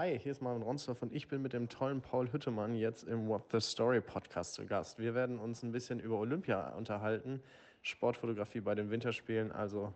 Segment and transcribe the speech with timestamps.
[0.00, 3.26] Hi, hier ist Marvin Ronsdorf und ich bin mit dem tollen Paul Hüttemann jetzt im
[3.26, 5.00] What the Story Podcast zu Gast.
[5.00, 7.42] Wir werden uns ein bisschen über Olympia unterhalten,
[7.82, 9.92] Sportfotografie bei den Winterspielen, also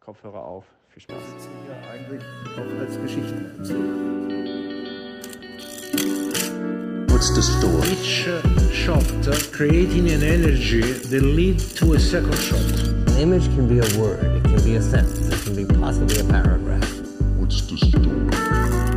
[0.00, 1.16] Kopfhörer auf, viel Spaß.
[1.66, 2.22] Ja, eigentlich
[2.58, 3.54] auch als Geschichten.
[7.08, 7.88] What's the story?
[7.88, 12.60] Each uh, shot uh, creating an energy that lead to a second shot.
[13.08, 16.20] An image can be a word, it can be a sentence, it can be possibly
[16.20, 16.84] a paragraph.
[17.38, 18.87] What's the story?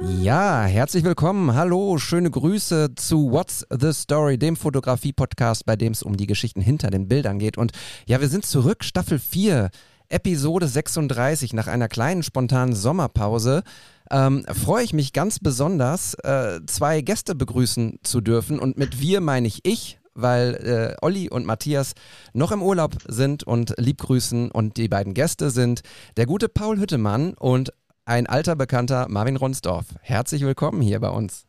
[0.00, 1.54] Ja, herzlich willkommen.
[1.54, 6.60] Hallo, schöne Grüße zu What's the Story, dem Fotografie-Podcast, bei dem es um die Geschichten
[6.60, 7.58] hinter den Bildern geht.
[7.58, 7.72] Und
[8.06, 9.70] ja, wir sind zurück, Staffel 4,
[10.08, 13.64] Episode 36, nach einer kleinen spontanen Sommerpause.
[14.10, 18.60] Ähm, freue ich mich ganz besonders, äh, zwei Gäste begrüßen zu dürfen.
[18.60, 21.94] Und mit wir meine ich ich, weil äh, Olli und Matthias
[22.32, 24.52] noch im Urlaub sind und lieb grüßen.
[24.52, 25.82] Und die beiden Gäste sind
[26.16, 27.72] der gute Paul Hüttemann und
[28.08, 29.84] ein alter Bekannter Marvin Ronsdorf.
[30.00, 31.44] Herzlich willkommen hier bei uns.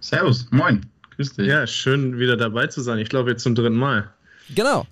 [0.00, 0.86] Servus, moin,
[1.16, 1.48] grüß dich.
[1.48, 2.98] Ja, schön wieder dabei zu sein.
[2.98, 4.08] Ich glaube jetzt zum dritten Mal.
[4.54, 4.86] Genau.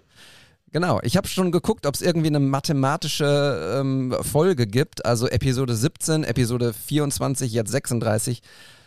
[0.72, 5.76] Genau, ich habe schon geguckt, ob es irgendwie eine mathematische ähm, Folge gibt, also Episode
[5.76, 8.40] 17, Episode 24, jetzt 36.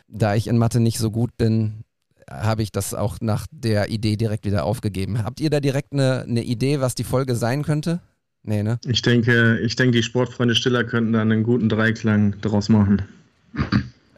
[0.10, 1.86] Da ich in Mathe nicht so gut bin,
[2.30, 5.24] habe ich das auch nach der Idee direkt wieder aufgegeben.
[5.24, 8.02] Habt ihr da direkt eine, eine Idee, was die Folge sein könnte?
[8.44, 8.80] Nee, ne?
[8.86, 13.02] Ich denke, ich denke, die Sportfreunde Stiller könnten da einen guten Dreiklang draus machen.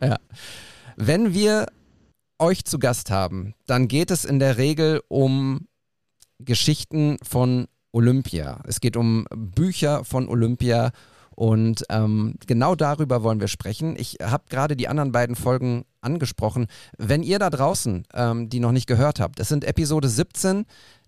[0.02, 0.18] Ja.
[0.96, 1.68] Wenn wir
[2.40, 5.68] euch zu Gast haben, dann geht es in der Regel um
[6.40, 8.62] Geschichten von Olympia.
[8.66, 10.92] Es geht um Bücher von Olympia
[11.32, 13.96] und ähm, genau darüber wollen wir sprechen.
[13.98, 16.68] Ich habe gerade die anderen beiden Folgen angesprochen.
[16.98, 20.66] Wenn ihr da draußen ähm, die noch nicht gehört habt, es sind Episode 17.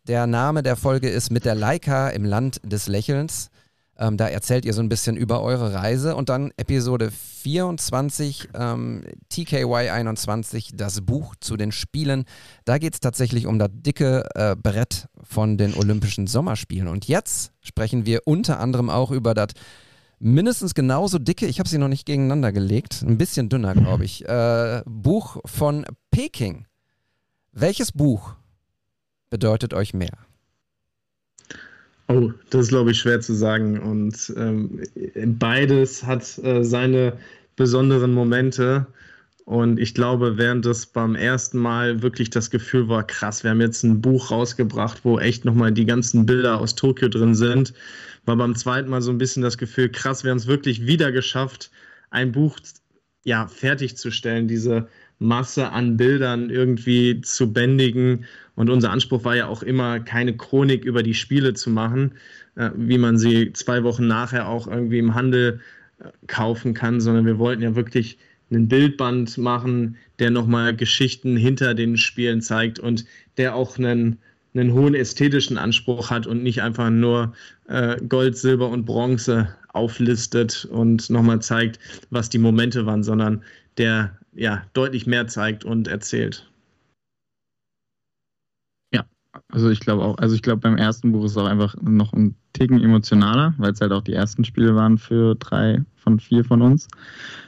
[0.08, 3.52] Der Name der Folge ist Mit der Leica im Land des Lächelns.
[4.00, 6.16] Ähm, da erzählt ihr so ein bisschen über eure Reise.
[6.16, 12.26] Und dann Episode 24, ähm, TKY 21, das Buch zu den Spielen.
[12.66, 16.88] Da geht es tatsächlich um das dicke äh, Brett von den Olympischen Sommerspielen.
[16.88, 19.50] Und jetzt sprechen wir unter anderem auch über das
[20.18, 24.28] mindestens genauso dicke, ich habe sie noch nicht gegeneinander gelegt, ein bisschen dünner, glaube ich,
[24.28, 26.66] äh, Buch von Peking.
[27.52, 28.36] Welches Buch
[29.32, 30.16] bedeutet euch mehr?
[32.08, 33.80] Oh, das ist, glaube ich, schwer zu sagen.
[33.80, 34.84] Und ähm,
[35.40, 37.18] beides hat äh, seine
[37.56, 38.86] besonderen Momente.
[39.46, 43.62] Und ich glaube, während das beim ersten Mal wirklich das Gefühl war, krass, wir haben
[43.62, 47.74] jetzt ein Buch rausgebracht, wo echt nochmal die ganzen Bilder aus Tokio drin sind,
[48.26, 51.12] war beim zweiten Mal so ein bisschen das Gefühl, krass, wir haben es wirklich wieder
[51.12, 51.72] geschafft,
[52.12, 52.60] ein Buch
[53.24, 54.88] ja, fertigzustellen, diese
[55.20, 58.26] Masse an Bildern irgendwie zu bändigen.
[58.62, 62.12] Und unser Anspruch war ja auch immer, keine Chronik über die Spiele zu machen,
[62.56, 65.62] äh, wie man sie zwei Wochen nachher auch irgendwie im Handel
[65.98, 68.20] äh, kaufen kann, sondern wir wollten ja wirklich
[68.52, 73.04] einen Bildband machen, der nochmal Geschichten hinter den Spielen zeigt und
[73.38, 74.20] der auch einen,
[74.54, 77.34] einen hohen ästhetischen Anspruch hat und nicht einfach nur
[77.68, 81.80] äh, Gold, Silber und Bronze auflistet und nochmal zeigt,
[82.12, 83.42] was die Momente waren, sondern
[83.80, 86.48] der ja deutlich mehr zeigt und erzählt.
[88.94, 89.06] Ja,
[89.52, 92.14] also ich glaube auch, also ich glaube beim ersten Buch ist es auch einfach noch
[92.14, 96.44] ein Ticken emotionaler, weil es halt auch die ersten Spiele waren für drei von vier
[96.44, 96.88] von uns.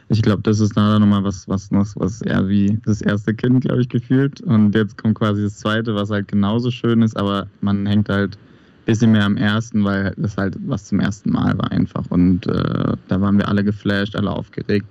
[0.10, 3.62] Ich glaube, das ist da nochmal was, was, was, was eher wie das erste Kind,
[3.62, 4.42] glaube ich, gefühlt.
[4.42, 8.36] Und jetzt kommt quasi das zweite, was halt genauso schön ist, aber man hängt halt
[8.36, 12.06] ein bisschen mehr am ersten, weil das halt was zum ersten Mal war einfach.
[12.10, 14.86] Und äh, da waren wir alle geflasht, alle aufgeregt,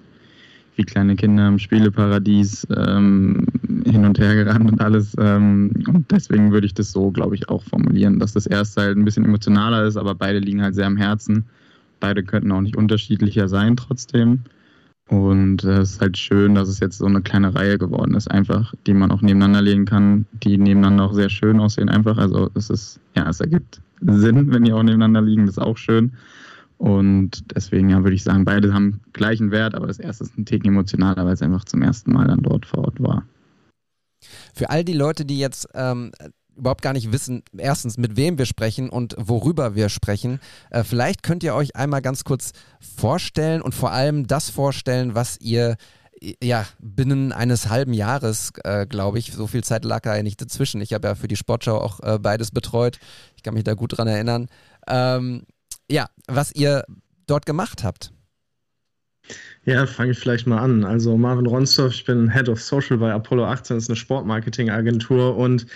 [0.76, 3.46] wie kleine Kinder im Spieleparadies ähm,
[3.84, 5.14] hin und her gerannt und alles.
[5.18, 8.96] Ähm, und deswegen würde ich das so, glaube ich, auch formulieren, dass das erste halt
[8.96, 11.44] ein bisschen emotionaler ist, aber beide liegen halt sehr am Herzen.
[12.00, 14.40] Beide könnten auch nicht unterschiedlicher sein trotzdem.
[15.08, 18.72] Und es ist halt schön, dass es jetzt so eine kleine Reihe geworden ist, einfach,
[18.86, 22.16] die man auch nebeneinander legen kann, die nebeneinander auch sehr schön aussehen, einfach.
[22.16, 25.76] Also es ist, ja, es ergibt Sinn, wenn die auch nebeneinander liegen, das ist auch
[25.76, 26.12] schön.
[26.82, 30.46] Und deswegen ja, würde ich sagen, beide haben gleichen Wert, aber das erste ist ein
[30.46, 33.24] Ticken emotionaler, weil es einfach zum ersten Mal dann dort vor Ort war.
[34.52, 36.10] Für all die Leute, die jetzt ähm,
[36.56, 40.40] überhaupt gar nicht wissen, erstens, mit wem wir sprechen und worüber wir sprechen.
[40.70, 45.40] Äh, vielleicht könnt ihr euch einmal ganz kurz vorstellen und vor allem das vorstellen, was
[45.40, 45.76] ihr
[46.42, 50.80] ja, binnen eines halben Jahres, äh, glaube ich, so viel Zeit lag ja nicht dazwischen.
[50.80, 52.98] Ich habe ja für die Sportschau auch äh, beides betreut.
[53.36, 54.48] Ich kann mich da gut dran erinnern.
[54.88, 55.44] Ähm,
[55.90, 56.84] ja, was ihr
[57.26, 58.12] dort gemacht habt.
[59.64, 60.84] Ja, fange ich vielleicht mal an.
[60.84, 65.36] Also Marvin Ronsdorf, ich bin Head of Social bei Apollo 18, das ist eine Sportmarketing-Agentur
[65.36, 65.66] und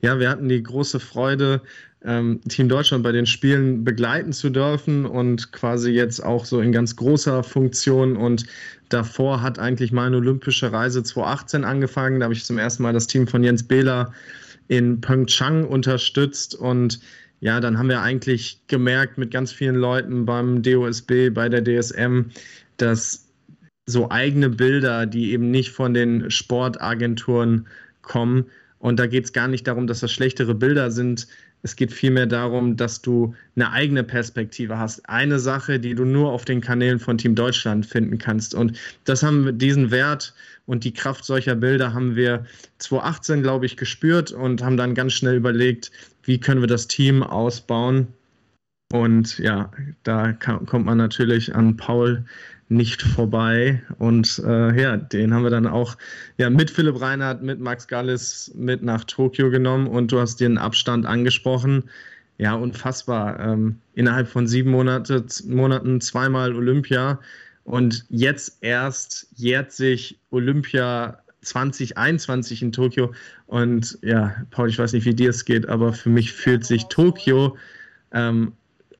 [0.00, 1.60] ja, wir hatten die große Freude,
[2.04, 6.72] ähm, Team Deutschland bei den Spielen begleiten zu dürfen und quasi jetzt auch so in
[6.72, 8.16] ganz großer Funktion.
[8.16, 8.46] Und
[8.88, 12.20] davor hat eigentlich meine olympische Reise 2018 angefangen.
[12.20, 14.12] Da habe ich zum ersten Mal das Team von Jens Behler
[14.68, 17.00] in Pyeongchang unterstützt und
[17.42, 22.30] ja, dann haben wir eigentlich gemerkt mit ganz vielen Leuten beim DOSB, bei der DSM,
[22.76, 23.28] dass
[23.84, 27.66] so eigene Bilder, die eben nicht von den Sportagenturen
[28.00, 28.46] kommen,
[28.78, 31.26] und da geht es gar nicht darum, dass das schlechtere Bilder sind,
[31.62, 35.08] es geht vielmehr darum, dass du eine eigene Perspektive hast.
[35.08, 38.54] Eine Sache, die du nur auf den Kanälen von Team Deutschland finden kannst.
[38.54, 40.34] Und das haben wir, diesen Wert
[40.66, 42.44] und die Kraft solcher Bilder haben wir
[42.78, 45.92] 2018, glaube ich, gespürt und haben dann ganz schnell überlegt,
[46.24, 48.08] wie können wir das Team ausbauen.
[48.92, 49.70] Und ja,
[50.02, 52.24] da kann, kommt man natürlich an Paul
[52.68, 53.82] nicht vorbei.
[53.98, 55.96] Und äh, ja, den haben wir dann auch
[56.36, 59.86] ja, mit Philipp Reinhardt, mit Max Gallis mit nach Tokio genommen.
[59.86, 61.84] Und du hast den Abstand angesprochen.
[62.38, 63.38] Ja, unfassbar.
[63.40, 67.18] Ähm, innerhalb von sieben Monate, Monaten zweimal Olympia.
[67.64, 73.12] Und jetzt erst jährt sich Olympia 2021 in Tokio.
[73.46, 76.86] Und ja, Paul, ich weiß nicht, wie dir es geht, aber für mich fühlt sich
[76.86, 77.56] Tokio
[78.12, 78.52] ähm,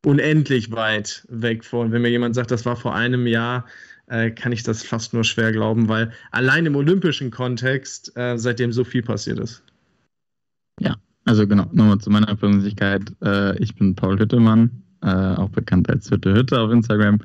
[0.05, 1.91] unendlich weit weg vor.
[1.91, 3.65] wenn mir jemand sagt, das war vor einem Jahr,
[4.09, 8.73] äh, kann ich das fast nur schwer glauben, weil allein im olympischen Kontext äh, seitdem
[8.73, 9.63] so viel passiert ist.
[10.81, 13.03] Ja, also genau, nochmal zu meiner Persönlichkeit.
[13.23, 14.71] Äh, ich bin Paul Hüttemann,
[15.03, 17.21] äh, auch bekannt als Hütte Hütte auf Instagram.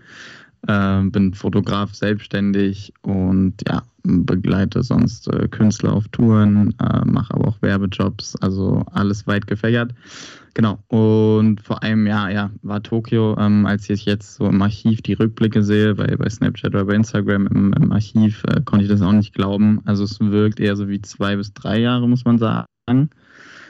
[0.67, 6.73] Äh, bin Fotograf selbstständig und ja, begleite sonst äh, Künstler auf Touren,
[7.05, 9.93] mache aber auch Werbejobs, also alles weit gefächert.
[10.57, 10.79] Genau.
[10.87, 15.13] Und vor einem Jahr, ja, war Tokio, ähm, als ich jetzt so im Archiv die
[15.13, 19.03] Rückblicke sehe, bei, bei Snapchat oder bei Instagram im, im Archiv, äh, konnte ich das
[19.03, 19.81] auch nicht glauben.
[19.85, 23.11] Also es wirkt eher so wie zwei bis drei Jahre, muss man sagen,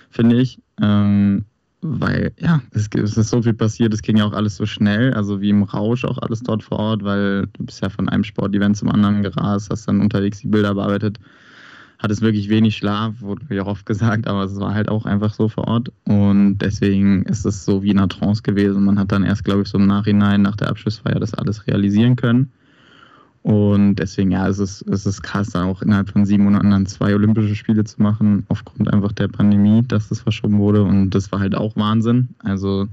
[0.10, 0.62] finde ich.
[0.81, 1.44] Ähm,
[1.81, 5.41] weil, ja, es, ist so viel passiert, es ging ja auch alles so schnell, also
[5.41, 8.77] wie im Rausch auch alles dort vor Ort, weil du bist ja von einem Sportevent
[8.77, 11.19] zum anderen gerast, hast dann unterwegs die Bilder bearbeitet
[12.00, 15.33] hat es wirklich wenig Schlaf, wurde ja oft gesagt, aber es war halt auch einfach
[15.33, 15.91] so vor Ort.
[16.06, 18.83] Und deswegen ist es so wie in einer Trance gewesen.
[18.85, 22.15] Man hat dann erst, glaube ich, so im Nachhinein nach der Abschlussfeier das alles realisieren
[22.15, 22.51] können.
[23.44, 27.16] Und deswegen, ja, es ist, es ist krass, auch innerhalb von sieben Monaten dann zwei
[27.16, 30.84] Olympische Spiele zu machen, aufgrund einfach der Pandemie, dass das verschoben wurde.
[30.84, 32.30] Und das war halt auch Wahnsinn.
[32.39, 32.88] Also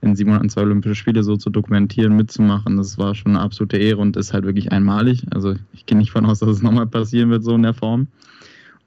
[0.00, 3.76] in sieben Monaten zwei Olympische Spiele so zu dokumentieren, mitzumachen, das war schon eine absolute
[3.76, 5.24] Ehre und ist halt wirklich einmalig.
[5.30, 8.08] Also ich gehe nicht von aus, dass es nochmal passieren wird, so in der Form.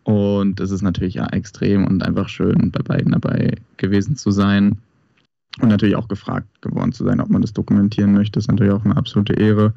[0.03, 4.77] Und es ist natürlich ja extrem und einfach schön, bei beiden dabei gewesen zu sein.
[5.61, 8.83] Und natürlich auch gefragt geworden zu sein, ob man das dokumentieren möchte, ist natürlich auch
[8.83, 9.73] eine absolute Ehre.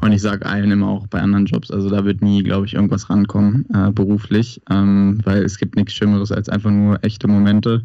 [0.00, 2.74] Und ich sage allen immer auch bei anderen Jobs, also da wird nie, glaube ich,
[2.74, 7.84] irgendwas rankommen, äh, beruflich, ähm, weil es gibt nichts Schlimmeres als einfach nur echte Momente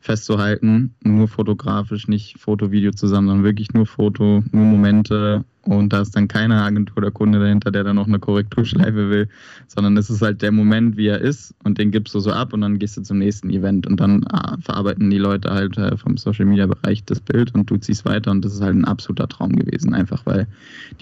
[0.00, 0.94] festzuhalten.
[1.02, 5.44] Nur fotografisch, nicht Foto, Video zusammen, sondern wirklich nur Foto, nur Momente.
[5.62, 9.28] Und da ist dann keine Agentur oder Kunde dahinter, der dann noch eine Korrekturschleife will,
[9.66, 12.54] sondern es ist halt der Moment, wie er ist und den gibst du so ab
[12.54, 15.94] und dann gehst du zum nächsten Event und dann ah, verarbeiten die Leute halt äh,
[15.98, 18.86] vom Social Media Bereich das Bild und du ziehst weiter und das ist halt ein
[18.86, 20.46] absoluter Traum gewesen, einfach weil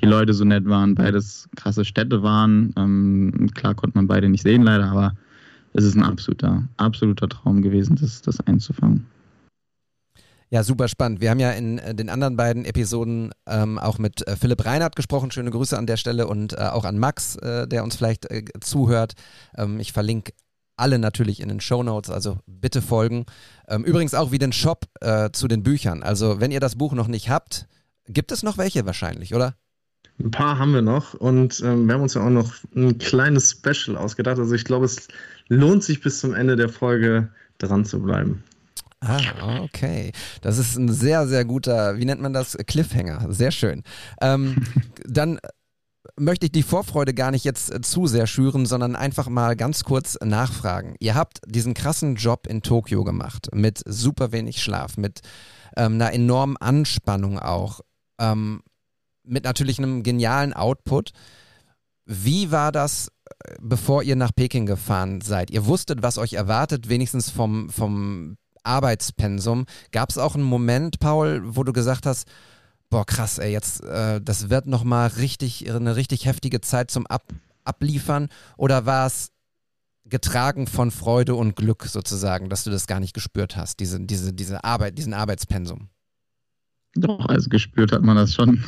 [0.02, 2.72] die Leute so nett waren, beides krasse Städte waren.
[2.76, 5.12] Ähm, klar konnte man beide nicht sehen leider, aber
[5.76, 9.06] es ist ein absoluter, absoluter Traum gewesen, das, das einzufangen.
[10.48, 11.20] Ja, super spannend.
[11.20, 14.96] Wir haben ja in äh, den anderen beiden Episoden ähm, auch mit äh, Philipp Reinhardt
[14.96, 15.30] gesprochen.
[15.32, 18.44] Schöne Grüße an der Stelle und äh, auch an Max, äh, der uns vielleicht äh,
[18.60, 19.14] zuhört.
[19.56, 20.32] Ähm, ich verlinke
[20.76, 23.26] alle natürlich in den Show Notes, also bitte folgen.
[23.68, 26.02] Ähm, übrigens auch wie den Shop äh, zu den Büchern.
[26.02, 27.66] Also wenn ihr das Buch noch nicht habt,
[28.06, 29.56] gibt es noch welche wahrscheinlich, oder?
[30.18, 33.50] Ein paar haben wir noch und ähm, wir haben uns ja auch noch ein kleines
[33.50, 34.38] Special ausgedacht.
[34.38, 35.08] Also ich glaube, es
[35.48, 38.42] lohnt sich bis zum Ende der Folge dran zu bleiben.
[39.00, 40.12] Ah, okay.
[40.40, 42.56] Das ist ein sehr, sehr guter, wie nennt man das?
[42.66, 43.32] Cliffhanger.
[43.32, 43.82] Sehr schön.
[44.20, 44.64] Ähm,
[45.04, 45.38] dann
[46.18, 50.18] möchte ich die Vorfreude gar nicht jetzt zu sehr schüren, sondern einfach mal ganz kurz
[50.24, 50.96] nachfragen.
[50.98, 55.20] Ihr habt diesen krassen Job in Tokio gemacht, mit super wenig Schlaf, mit
[55.76, 57.80] ähm, einer enormen Anspannung auch.
[58.18, 58.62] Ähm,
[59.24, 61.10] mit natürlich einem genialen Output.
[62.06, 63.10] Wie war das, äh,
[63.60, 65.50] bevor ihr nach Peking gefahren seid?
[65.50, 69.66] Ihr wusstet, was euch erwartet, wenigstens vom, vom Arbeitspensum.
[69.92, 72.26] Gab es auch einen Moment, Paul, wo du gesagt hast,
[72.90, 77.24] boah, krass, ey, jetzt, äh, das wird nochmal richtig, eine richtig heftige Zeit zum Ab
[77.64, 78.28] Abliefern?
[78.56, 79.32] Oder war es
[80.04, 84.32] getragen von Freude und Glück sozusagen, dass du das gar nicht gespürt hast, diese, diese,
[84.32, 85.88] diese Arbeit, diesen Arbeitspensum?
[86.96, 88.62] Doch, also gespürt hat man das schon.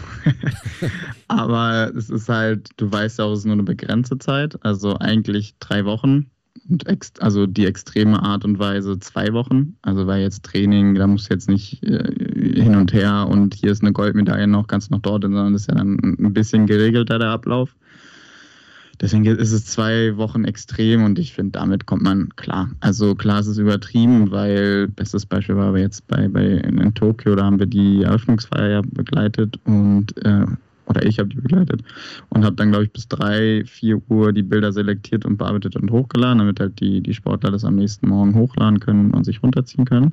[1.29, 4.99] Aber es ist halt, du weißt ja auch, es ist nur eine begrenzte Zeit, also
[4.99, 6.31] eigentlich drei Wochen.
[6.69, 6.85] und
[7.21, 9.77] also die extreme Art und Weise zwei Wochen.
[9.83, 13.83] Also weil jetzt Training, da muss jetzt nicht äh, hin und her und hier ist
[13.83, 17.31] eine Goldmedaille noch, ganz noch dort, sondern das ist ja dann ein bisschen geregelter der
[17.31, 17.75] Ablauf.
[19.01, 22.71] Deswegen ist es zwei Wochen extrem und ich finde, damit kommt man klar.
[22.81, 26.95] Also klar ist es übertrieben, weil bestes Beispiel war aber jetzt bei, bei in, in
[26.95, 30.47] Tokio, da haben wir die Eröffnungsfeier begleitet und äh,
[30.89, 31.83] oder ich habe die begleitet
[32.31, 35.91] und habe dann, glaube ich, bis drei, vier Uhr die Bilder selektiert und bearbeitet und
[35.91, 39.85] hochgeladen, damit halt die, die Sportler das am nächsten Morgen hochladen können und sich runterziehen
[39.85, 40.13] können.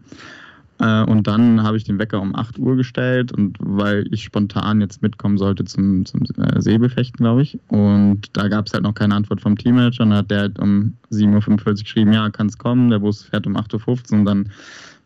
[0.80, 4.82] Äh, und dann habe ich den Wecker um 8 Uhr gestellt und weil ich spontan
[4.82, 7.60] jetzt mitkommen sollte zum, zum äh, Säbelfechten, glaube ich.
[7.68, 10.04] Und da gab es halt noch keine Antwort vom Teammanager.
[10.04, 12.90] Und dann hat der halt um 7.45 Uhr geschrieben, ja, kann es kommen.
[12.90, 14.50] Der Bus fährt um 8.15 Uhr und dann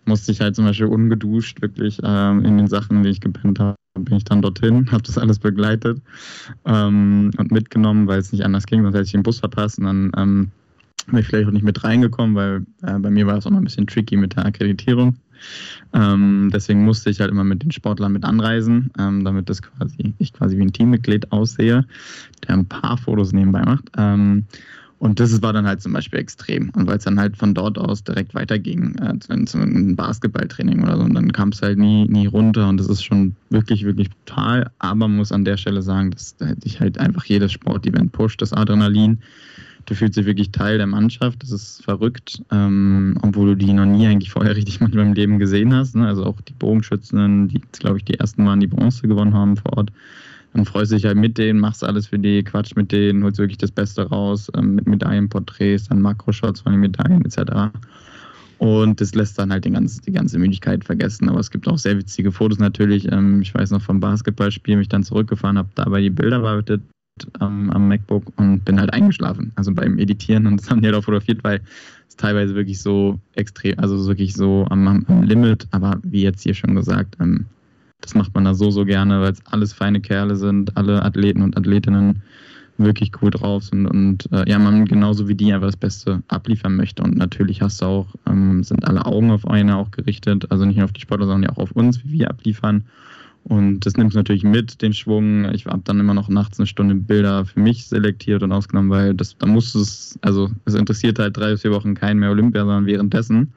[0.05, 3.75] musste ich halt zum Beispiel ungeduscht wirklich ähm, in den Sachen, die ich gepennt habe,
[3.97, 6.01] bin ich dann dorthin, habe das alles begleitet
[6.65, 9.85] ähm, und mitgenommen, weil es nicht anders ging, sonst hätte ich den Bus verpasst und
[9.85, 10.51] dann ähm,
[11.07, 13.59] bin ich vielleicht auch nicht mit reingekommen, weil äh, bei mir war es auch noch
[13.59, 15.15] ein bisschen tricky mit der Akkreditierung.
[15.93, 20.13] Ähm, deswegen musste ich halt immer mit den Sportlern mit anreisen, ähm, damit das quasi,
[20.17, 21.85] ich quasi wie ein Teammitglied aussehe,
[22.47, 23.89] der ein paar Fotos nebenbei macht.
[23.97, 24.45] Ähm,
[24.99, 26.71] und das war dann halt zum Beispiel extrem.
[26.71, 30.83] Und weil es dann halt von dort aus direkt weiterging, äh, zu, zu einem Basketballtraining
[30.83, 31.03] oder so.
[31.03, 32.67] Und dann kam es halt nie, nie runter.
[32.67, 34.69] Und das ist schon wirklich, wirklich brutal.
[34.79, 38.51] Aber man muss an der Stelle sagen, dass sich halt einfach jedes Sportevent pusht, das
[38.51, 39.19] Adrenalin
[39.89, 41.41] du fühlst dich wirklich Teil der Mannschaft.
[41.41, 45.39] Das ist verrückt, ähm, obwohl du die noch nie eigentlich vorher richtig manchmal im Leben
[45.39, 45.95] gesehen hast.
[45.95, 46.07] Ne?
[46.07, 49.77] Also auch die Bogenschützen, die, glaube ich, die ersten waren, die Bronze gewonnen haben vor
[49.77, 49.91] Ort.
[50.53, 53.37] Dann freust du dich halt mit denen, machst alles für die, quatsch mit denen, holst
[53.37, 57.71] wirklich das Beste raus, ähm, mit Medaillenporträts, dann Makroshots von den Medaillen etc.
[58.57, 61.29] Und das lässt dann halt den ganzen, die ganze Müdigkeit vergessen.
[61.29, 63.11] Aber es gibt auch sehr witzige Fotos natürlich.
[63.11, 66.81] Ähm, ich weiß noch vom Basketballspiel, mich dann zurückgefahren habe, dabei die Bilder bearbeitet
[67.39, 69.51] am, am MacBook und bin halt eingeschlafen.
[69.55, 71.61] Also beim Editieren und das haben die halt auch fotografiert, weil
[72.07, 76.53] es teilweise wirklich so extrem, also wirklich so am, am Limit, aber wie jetzt hier
[76.53, 77.45] schon gesagt, ähm,
[78.01, 81.41] das macht man da so, so gerne, weil es alles feine Kerle sind, alle Athleten
[81.41, 82.21] und Athletinnen
[82.79, 86.75] wirklich cool drauf sind und äh, ja, man genauso wie die einfach das Beste abliefern
[86.75, 87.03] möchte.
[87.03, 90.77] Und natürlich hast du auch, ähm, sind alle Augen auf eine auch gerichtet, also nicht
[90.77, 92.85] nur auf die Sportler, sondern auch auf uns, wie wir abliefern.
[93.43, 95.45] Und das nimmt natürlich mit, den Schwung.
[95.53, 99.13] Ich habe dann immer noch nachts eine Stunde Bilder für mich selektiert und ausgenommen, weil
[99.15, 102.29] das, da musst du es, also es interessiert halt drei bis vier Wochen keinen mehr
[102.29, 103.51] Olympia, sondern währenddessen.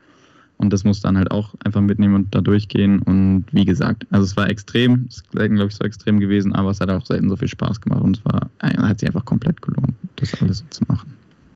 [0.56, 3.00] Und das muss dann halt auch einfach mitnehmen und da durchgehen.
[3.00, 6.70] Und wie gesagt, also es war extrem, es ist glaube ich, so extrem gewesen, aber
[6.70, 9.60] es hat auch selten so viel Spaß gemacht und es war, hat sich einfach komplett
[9.60, 11.12] gelohnt, das alles so zu machen.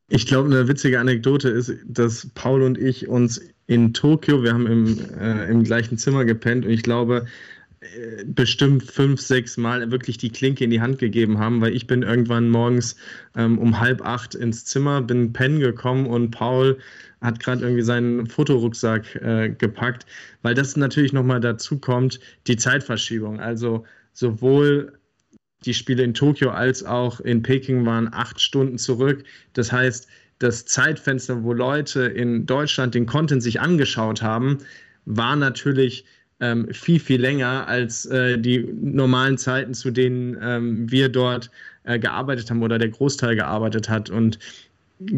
[0.09, 4.67] Ich glaube, eine witzige Anekdote ist, dass Paul und ich uns in Tokio, wir haben
[4.67, 7.27] im, äh, im gleichen Zimmer gepennt und ich glaube,
[8.25, 12.03] bestimmt fünf, sechs Mal wirklich die Klinke in die Hand gegeben haben, weil ich bin
[12.03, 12.97] irgendwann morgens
[13.37, 16.79] ähm, um halb acht ins Zimmer, bin pennen gekommen und Paul
[17.21, 20.07] hat gerade irgendwie seinen Fotorucksack äh, gepackt,
[20.43, 23.41] weil das natürlich nochmal dazu kommt, die Zeitverschiebung.
[23.41, 24.99] Also sowohl
[25.65, 29.25] die Spiele in Tokio als auch in Peking waren acht Stunden zurück.
[29.53, 34.59] Das heißt, das Zeitfenster, wo Leute in Deutschland den Content sich angeschaut haben,
[35.05, 36.05] war natürlich
[36.41, 41.51] ähm, viel, viel länger als äh, die normalen Zeiten, zu denen ähm, wir dort
[41.85, 44.11] äh, gearbeitet haben oder der Großteil gearbeitet hat.
[44.11, 44.39] Und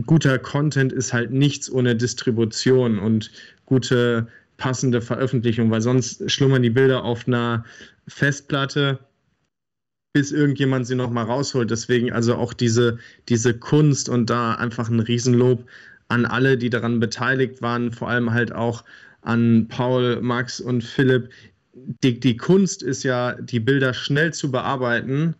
[0.06, 3.30] guter Content ist halt nichts ohne Distribution und
[3.66, 7.64] gute passende Veröffentlichung, weil sonst schlummern die Bilder auf einer
[8.08, 8.98] Festplatte,
[10.12, 11.70] bis irgendjemand sie nochmal rausholt.
[11.70, 12.98] Deswegen also auch diese,
[13.28, 15.64] diese Kunst und da einfach ein Riesenlob
[16.08, 18.84] an alle, die daran beteiligt waren, vor allem halt auch
[19.28, 21.30] an Paul, Max und Philipp.
[22.02, 25.34] Die, die Kunst ist ja, die Bilder schnell zu bearbeiten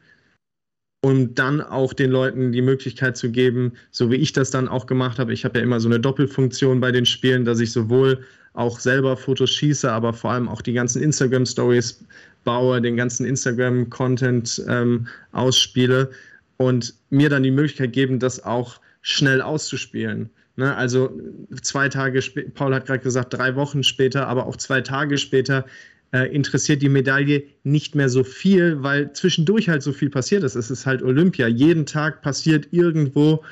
[1.01, 4.87] um dann auch den Leuten die Möglichkeit zu geben, so wie ich das dann auch
[4.87, 5.33] gemacht habe.
[5.33, 9.17] Ich habe ja immer so eine Doppelfunktion bei den Spielen, dass ich sowohl auch selber
[9.17, 12.05] Fotos schieße, aber vor allem auch die ganzen Instagram-Stories
[12.43, 16.11] baue, den ganzen Instagram-Content ähm, ausspiele
[16.57, 20.29] und mir dann die Möglichkeit geben, das auch schnell auszuspielen.
[20.59, 21.17] Ne, also
[21.63, 25.65] zwei Tage später, Paul hat gerade gesagt, drei Wochen später, aber auch zwei Tage später
[26.13, 30.57] äh, interessiert die Medaille nicht mehr so viel, weil zwischendurch halt so viel passiert ist.
[30.57, 31.47] Es ist halt Olympia.
[31.47, 33.45] Jeden Tag passiert irgendwo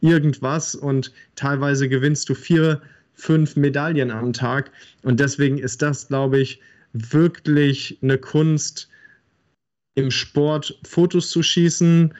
[0.00, 2.82] irgendwas und teilweise gewinnst du vier,
[3.14, 4.72] fünf Medaillen am Tag.
[5.04, 6.60] Und deswegen ist das, glaube ich,
[6.92, 8.88] wirklich eine Kunst
[9.94, 12.12] im Sport Fotos zu schießen,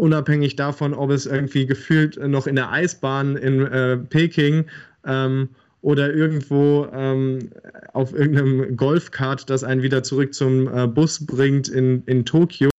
[0.00, 4.66] unabhängig davon, ob es irgendwie gefühlt noch in der Eisbahn in äh, Peking
[5.06, 5.48] ähm,
[5.82, 7.50] oder irgendwo ähm,
[7.92, 12.70] auf irgendeinem Golfkart, das einen wieder zurück zum äh, Bus bringt in, in Tokio,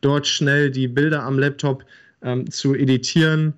[0.00, 1.84] dort schnell die Bilder am Laptop
[2.22, 3.54] ähm, zu editieren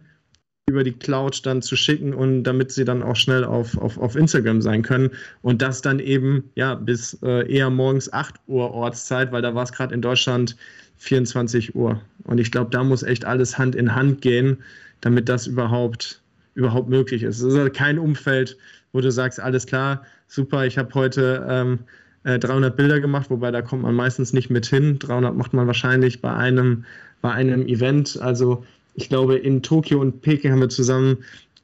[0.66, 4.16] über die Cloud dann zu schicken und damit sie dann auch schnell auf, auf, auf
[4.16, 5.10] Instagram sein können.
[5.42, 9.64] Und das dann eben ja bis äh, eher morgens 8 Uhr Ortszeit, weil da war
[9.64, 10.56] es gerade in Deutschland
[10.98, 12.00] 24 Uhr.
[12.24, 14.58] Und ich glaube, da muss echt alles Hand in Hand gehen,
[15.00, 16.22] damit das überhaupt,
[16.54, 17.38] überhaupt möglich ist.
[17.38, 18.56] Es ist also kein Umfeld,
[18.92, 21.78] wo du sagst, alles klar, super, ich habe heute ähm,
[22.24, 24.98] 300 äh, Bilder gemacht, wobei da kommt man meistens nicht mit hin.
[24.98, 26.84] 300 macht man wahrscheinlich bei einem,
[27.20, 28.18] bei einem Event.
[28.20, 31.18] Also ich glaube, in Tokio und Peking haben wir zusammen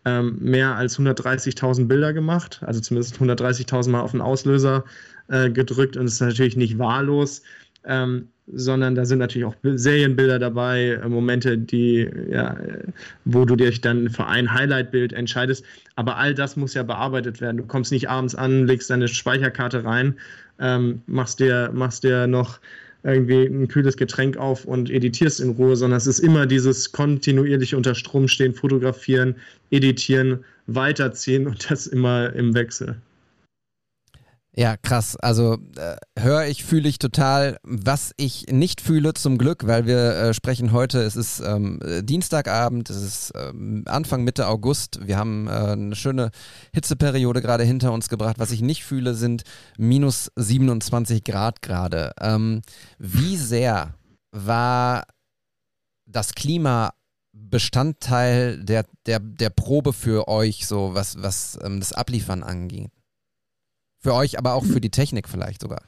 [0.04, 4.84] ähm, mehr als 130.000 Bilder gemacht, also zumindest 130.000 Mal auf den Auslöser
[5.28, 7.42] äh, gedrückt und es ist natürlich nicht wahllos,
[7.84, 12.57] ähm, sondern da sind natürlich auch Serienbilder dabei, äh, Momente, die, ja,
[13.25, 15.64] wo du dich dann für ein Highlight-Bild entscheidest.
[15.97, 17.59] Aber all das muss ja bearbeitet werden.
[17.59, 20.14] Du kommst nicht abends an, legst deine Speicherkarte rein,
[20.59, 22.61] ähm, machst, dir, machst dir noch
[23.02, 27.76] irgendwie ein kühles Getränk auf und editierst in Ruhe, sondern es ist immer dieses kontinuierliche
[27.76, 29.37] unter Strom stehen, fotografieren,
[29.71, 32.97] editieren, weiterziehen und das immer im Wechsel.
[34.57, 35.16] Ja, krass.
[35.16, 40.16] Also äh, höre ich, fühle ich total, was ich nicht fühle zum Glück, weil wir
[40.16, 45.07] äh, sprechen heute, es ist ähm, Dienstagabend, es ist ähm, Anfang, Mitte August.
[45.07, 46.30] Wir haben äh, eine schöne
[46.75, 48.40] Hitzeperiode gerade hinter uns gebracht.
[48.40, 49.45] Was ich nicht fühle, sind
[49.78, 52.12] minus 27 Grad gerade.
[52.21, 52.62] Ähm,
[52.99, 53.95] wie sehr
[54.33, 55.04] war
[56.07, 56.92] das Klima
[57.33, 62.90] Bestandteil der, der, der Probe für euch, so was, was ähm, das Abliefern angeht?
[64.00, 65.83] Für euch, aber auch für die Technik vielleicht sogar.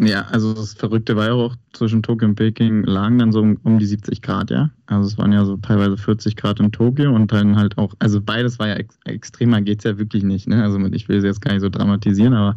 [0.00, 3.58] Ja, also das Verrückte war ja auch, zwischen Tokio und Peking lagen dann so um,
[3.62, 4.70] um, die 70 Grad, ja.
[4.86, 8.20] Also es waren ja so teilweise 40 Grad in Tokio und dann halt auch, also
[8.20, 10.64] beides war ja ex extremer, geht es ja wirklich nicht, ne?
[10.64, 12.56] Also ich will es jetzt gar nicht so dramatisieren, aber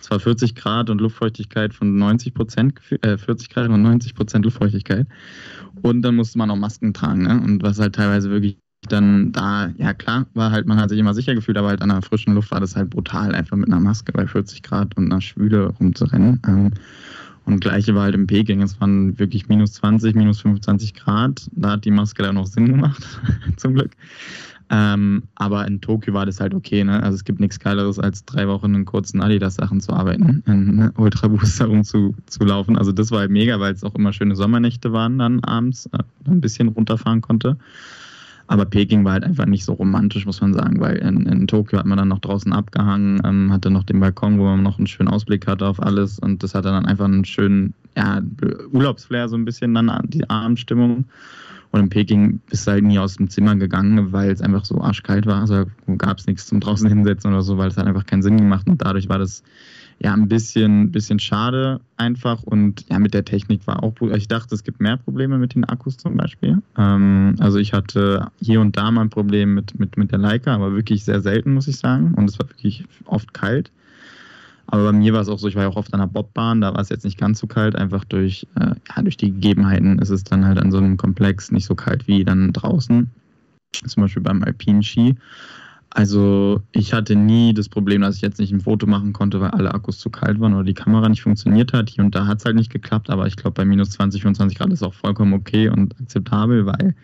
[0.00, 4.44] es war 40 Grad und Luftfeuchtigkeit von 90 Prozent, äh, 40 Grad und 90 Prozent
[4.44, 5.06] Luftfeuchtigkeit.
[5.82, 7.40] Und dann musste man auch Masken tragen, ne?
[7.44, 8.58] Und was halt teilweise wirklich
[8.88, 11.90] dann da, ja klar, war halt, man hat sich immer sicher gefühlt, aber halt an
[11.90, 15.06] der frischen Luft war das halt brutal, einfach mit einer Maske bei 40 Grad und
[15.06, 16.40] einer Schwüle rumzurennen.
[16.46, 16.70] Ähm,
[17.44, 21.48] und gleiche war halt im Peking, es waren wirklich minus 20, minus 25 Grad.
[21.52, 23.04] Da hat die Maske dann noch Sinn gemacht,
[23.56, 23.92] zum Glück.
[24.70, 27.02] Ähm, aber in Tokio war das halt okay, ne?
[27.02, 30.92] Also es gibt nichts Geileres, als drei Wochen in kurzen Adidas-Sachen zu arbeiten, in ne?
[30.96, 32.78] Ultra Booster rumzulaufen.
[32.78, 35.98] Also das war halt mega, weil es auch immer schöne Sommernächte waren dann abends, äh,
[36.26, 37.58] ein bisschen runterfahren konnte.
[38.52, 41.78] Aber Peking war halt einfach nicht so romantisch, muss man sagen, weil in, in Tokio
[41.78, 44.86] hat man dann noch draußen abgehangen, ähm, hatte noch den Balkon, wo man noch einen
[44.86, 48.20] schönen Ausblick hatte auf alles und das hatte dann einfach einen schönen ja,
[48.70, 51.06] Urlaubsflair, so ein bisschen dann die Abendstimmung.
[51.70, 54.82] Und in Peking bist du halt nie aus dem Zimmer gegangen, weil es einfach so
[54.82, 55.40] arschkalt war.
[55.40, 55.64] Also
[55.96, 58.68] gab es nichts zum draußen hinsetzen oder so, weil es hat einfach keinen Sinn gemacht.
[58.68, 59.42] Und dadurch war das
[60.02, 62.42] ja, ein bisschen, bisschen schade einfach.
[62.42, 65.64] Und ja, mit der Technik war auch, ich dachte, es gibt mehr Probleme mit den
[65.64, 66.58] Akkus zum Beispiel.
[66.76, 70.54] Ähm, also ich hatte hier und da mal ein Problem mit, mit, mit der Leica,
[70.54, 72.14] aber wirklich sehr selten, muss ich sagen.
[72.14, 73.70] Und es war wirklich oft kalt.
[74.66, 76.60] Aber bei mir war es auch so, ich war ja auch oft an der Bobbahn,
[76.60, 79.98] da war es jetzt nicht ganz so kalt, einfach durch, äh, ja, durch die Gegebenheiten
[79.98, 83.10] ist es dann halt an so einem Komplex nicht so kalt wie dann draußen.
[83.86, 85.14] Zum Beispiel beim Alpinen Ski.
[85.94, 89.50] Also ich hatte nie das Problem, dass ich jetzt nicht ein Foto machen konnte, weil
[89.50, 91.90] alle Akkus zu kalt waren oder die Kamera nicht funktioniert hat.
[91.90, 94.58] Hier und da hat es halt nicht geklappt, aber ich glaube bei minus 20, 25
[94.58, 96.94] Grad ist auch vollkommen okay und akzeptabel, weil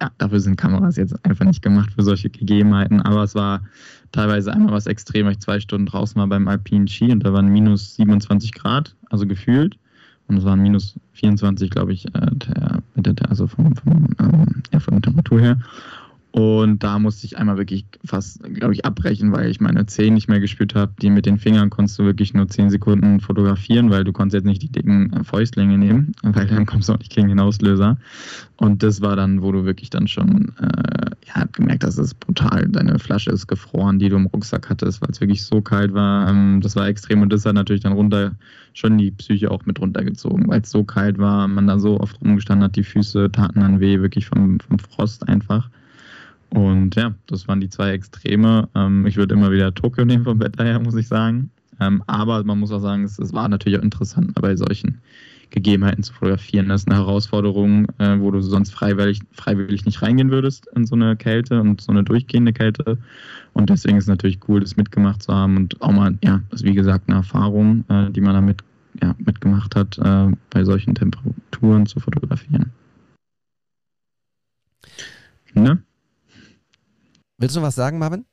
[0.00, 3.02] ja, dafür sind Kameras jetzt einfach nicht gemacht für solche Gegebenheiten.
[3.02, 3.62] Aber es war
[4.10, 7.32] teilweise einmal was extrem, weil ich zwei Stunden draußen war beim Alpinen Ski und da
[7.32, 9.76] waren minus 27 Grad, also gefühlt.
[10.28, 12.30] Und es waren minus 24, glaube ich, äh,
[12.96, 15.58] der, also vom, vom, ähm, ja, von der Temperatur her.
[16.34, 20.28] Und da musste ich einmal wirklich fast, glaube ich, abbrechen, weil ich meine Zehen nicht
[20.28, 20.92] mehr gespürt habe.
[21.00, 24.44] Die mit den Fingern konntest du wirklich nur 10 Sekunden fotografieren, weil du konntest jetzt
[24.44, 27.98] nicht die dicken äh, Fäustlinge nehmen, weil dann kommst du auch nicht gegen den Auslöser.
[28.56, 32.18] Und das war dann, wo du wirklich dann schon äh, ja, gemerkt hast, das ist
[32.18, 32.66] brutal.
[32.66, 36.28] Deine Flasche ist gefroren, die du im Rucksack hattest, weil es wirklich so kalt war.
[36.28, 38.32] Ähm, das war extrem und das hat natürlich dann runter
[38.72, 42.20] schon die Psyche auch mit runtergezogen, weil es so kalt war, man da so oft
[42.20, 45.70] rumgestanden hat, die Füße taten dann weh, wirklich vom, vom Frost einfach.
[46.54, 48.68] Und ja, das waren die zwei Extreme.
[48.76, 51.50] Ähm, ich würde immer wieder Tokio nehmen vom Wetter her, muss ich sagen.
[51.80, 55.00] Ähm, aber man muss auch sagen, es, es, war natürlich auch interessant, bei solchen
[55.50, 56.68] Gegebenheiten zu fotografieren.
[56.68, 60.94] Das ist eine Herausforderung, äh, wo du sonst freiwillig, freiwillig nicht reingehen würdest in so
[60.94, 62.98] eine Kälte und so eine durchgehende Kälte.
[63.52, 66.60] Und deswegen ist es natürlich cool, das mitgemacht zu haben und auch mal, ja, das
[66.60, 68.62] ist wie gesagt eine Erfahrung, äh, die man damit
[69.02, 72.70] ja, mitgemacht hat, äh, bei solchen Temperaturen zu fotografieren.
[75.54, 75.82] Ne?
[77.44, 78.24] Willst du was sagen, Marvin?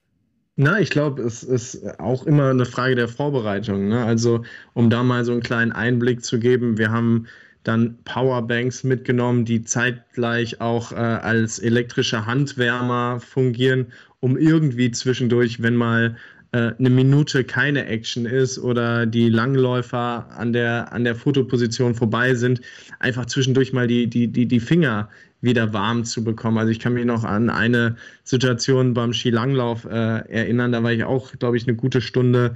[0.55, 3.89] Na, ich glaube, es ist auch immer eine Frage der Vorbereitung.
[3.89, 4.01] Ne?
[4.05, 7.27] Also, um da mal so einen kleinen Einblick zu geben, wir haben
[7.63, 13.87] dann Powerbanks mitgenommen, die zeitgleich auch äh, als elektrische Handwärmer fungieren,
[14.21, 16.15] um irgendwie zwischendurch, wenn mal
[16.53, 22.33] äh, eine Minute keine Action ist oder die Langläufer an der, an der Fotoposition vorbei
[22.33, 22.61] sind,
[22.99, 25.09] einfach zwischendurch mal die, die, die, die Finger
[25.41, 26.57] wieder warm zu bekommen.
[26.57, 29.89] Also ich kann mich noch an eine Situation beim Skilanglauf äh,
[30.29, 32.53] erinnern, da war ich auch, glaube ich, eine gute Stunde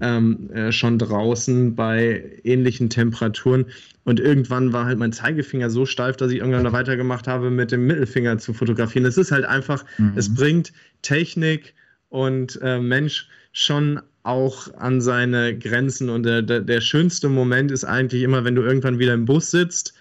[0.00, 3.66] ähm, äh, schon draußen bei ähnlichen Temperaturen.
[4.04, 7.72] Und irgendwann war halt mein Zeigefinger so steif, dass ich irgendwann noch weitergemacht habe, mit
[7.72, 9.04] dem Mittelfinger zu fotografieren.
[9.04, 10.12] Es ist halt einfach, mhm.
[10.14, 10.72] es bringt
[11.02, 11.74] Technik
[12.08, 16.08] und äh, Mensch schon auch an seine Grenzen.
[16.08, 19.50] Und der, der, der schönste Moment ist eigentlich immer, wenn du irgendwann wieder im Bus
[19.50, 19.94] sitzt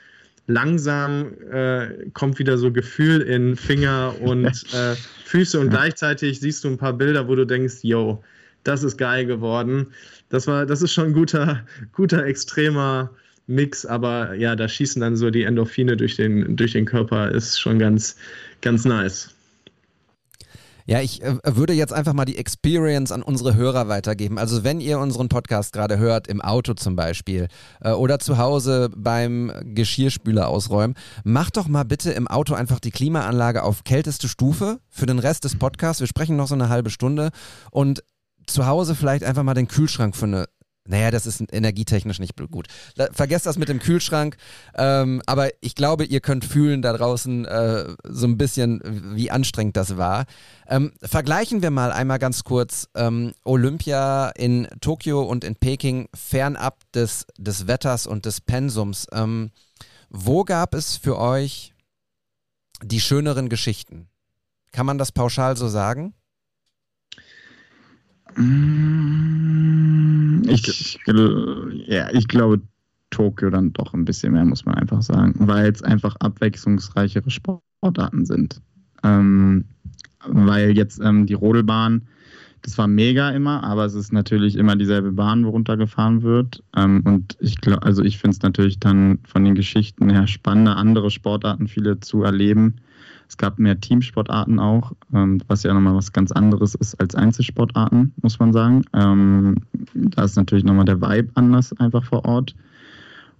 [0.47, 6.69] langsam äh, kommt wieder so Gefühl in Finger und äh, Füße und gleichzeitig siehst du
[6.69, 8.23] ein paar Bilder, wo du denkst, yo,
[8.63, 9.87] das ist geil geworden.
[10.29, 13.11] Das war, das ist schon ein guter, guter, extremer
[13.47, 17.59] Mix, aber ja, da schießen dann so die Endorphine durch den, durch den Körper, ist
[17.59, 18.17] schon ganz,
[18.61, 19.36] ganz nice.
[20.89, 24.39] Ja, ich äh, würde jetzt einfach mal die Experience an unsere Hörer weitergeben.
[24.39, 27.49] Also wenn ihr unseren Podcast gerade hört, im Auto zum Beispiel
[27.81, 30.95] äh, oder zu Hause beim Geschirrspüler ausräumen,
[31.25, 35.43] macht doch mal bitte im Auto einfach die Klimaanlage auf kälteste Stufe für den Rest
[35.43, 35.99] des Podcasts.
[35.99, 37.31] Wir sprechen noch so eine halbe Stunde
[37.69, 38.01] und
[38.45, 40.45] zu Hause vielleicht einfach mal den Kühlschrank für eine
[40.87, 42.67] naja, das ist energietechnisch nicht gut.
[43.11, 44.37] Vergesst das mit dem Kühlschrank.
[44.75, 48.81] Ähm, aber ich glaube, ihr könnt fühlen da draußen äh, so ein bisschen,
[49.15, 50.25] wie anstrengend das war.
[50.67, 56.79] Ähm, vergleichen wir mal einmal ganz kurz ähm, Olympia in Tokio und in Peking fernab
[56.93, 59.07] des, des Wetters und des Pensums.
[59.11, 59.51] Ähm,
[60.09, 61.73] wo gab es für euch
[62.81, 64.07] die schöneren Geschichten?
[64.71, 66.13] Kann man das pauschal so sagen?
[68.37, 70.99] Mm, ich,
[71.87, 72.61] ja, ich glaube
[73.09, 78.25] Tokio dann doch ein bisschen mehr, muss man einfach sagen, weil es einfach abwechslungsreichere Sportarten
[78.25, 78.61] sind.
[79.03, 79.65] Ähm,
[80.27, 82.07] weil jetzt ähm, die Rodelbahn,
[82.61, 86.63] das war mega immer, aber es ist natürlich immer dieselbe Bahn, wo runtergefahren wird.
[86.75, 90.77] Ähm, und ich glaube, also ich finde es natürlich dann von den Geschichten her spannender,
[90.77, 92.75] andere Sportarten viele zu erleben
[93.27, 98.13] es gab mehr Teamsportarten auch, ähm, was ja nochmal was ganz anderes ist als Einzelsportarten,
[98.21, 98.83] muss man sagen.
[98.93, 99.57] Ähm,
[99.93, 102.55] da ist natürlich nochmal der Vibe anders einfach vor Ort.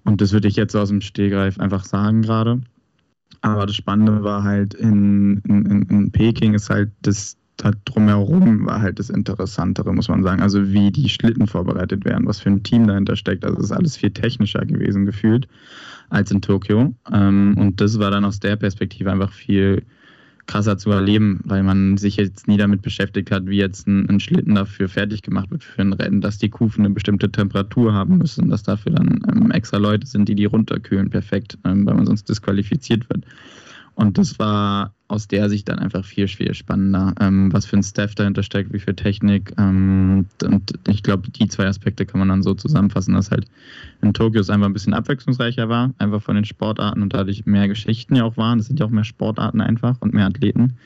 [0.04, 2.62] Und das würde ich jetzt aus dem Stehgreif einfach sagen gerade.
[3.42, 8.82] Aber das Spannende war halt in, in, in Peking ist halt das da drumherum war
[8.82, 10.42] halt das Interessantere, muss man sagen.
[10.42, 13.44] Also wie die Schlitten vorbereitet werden, was für ein Team dahinter steckt.
[13.44, 15.48] Also es ist alles viel technischer gewesen gefühlt
[16.10, 16.94] als in Tokio.
[17.12, 19.84] Ähm, und das war dann aus der Perspektive einfach viel
[20.48, 24.56] krasser zu erleben, weil man sich jetzt nie damit beschäftigt hat, wie jetzt ein, Schlitten
[24.56, 28.50] dafür fertig gemacht wird für ein Rennen, dass die Kufen eine bestimmte Temperatur haben müssen,
[28.50, 32.30] dass dafür dann ähm, extra Leute sind, die die runterkühlen, perfekt, ähm, weil man sonst
[32.30, 33.26] disqualifiziert wird.
[33.98, 37.84] Und das war aus der Sicht dann einfach viel, viel spannender, ähm, was für ein
[37.84, 39.54] Staff dahinter steckt, wie viel Technik.
[39.58, 43.46] Ähm, und ich glaube, die zwei Aspekte kann man dann so zusammenfassen, dass halt
[44.04, 47.68] in Tokio es einfach ein bisschen abwechslungsreicher war, einfach von den Sportarten und dadurch mehr
[47.68, 48.60] Geschichten ja auch waren.
[48.60, 50.78] Es sind ja auch mehr Sportarten einfach und mehr Athleten.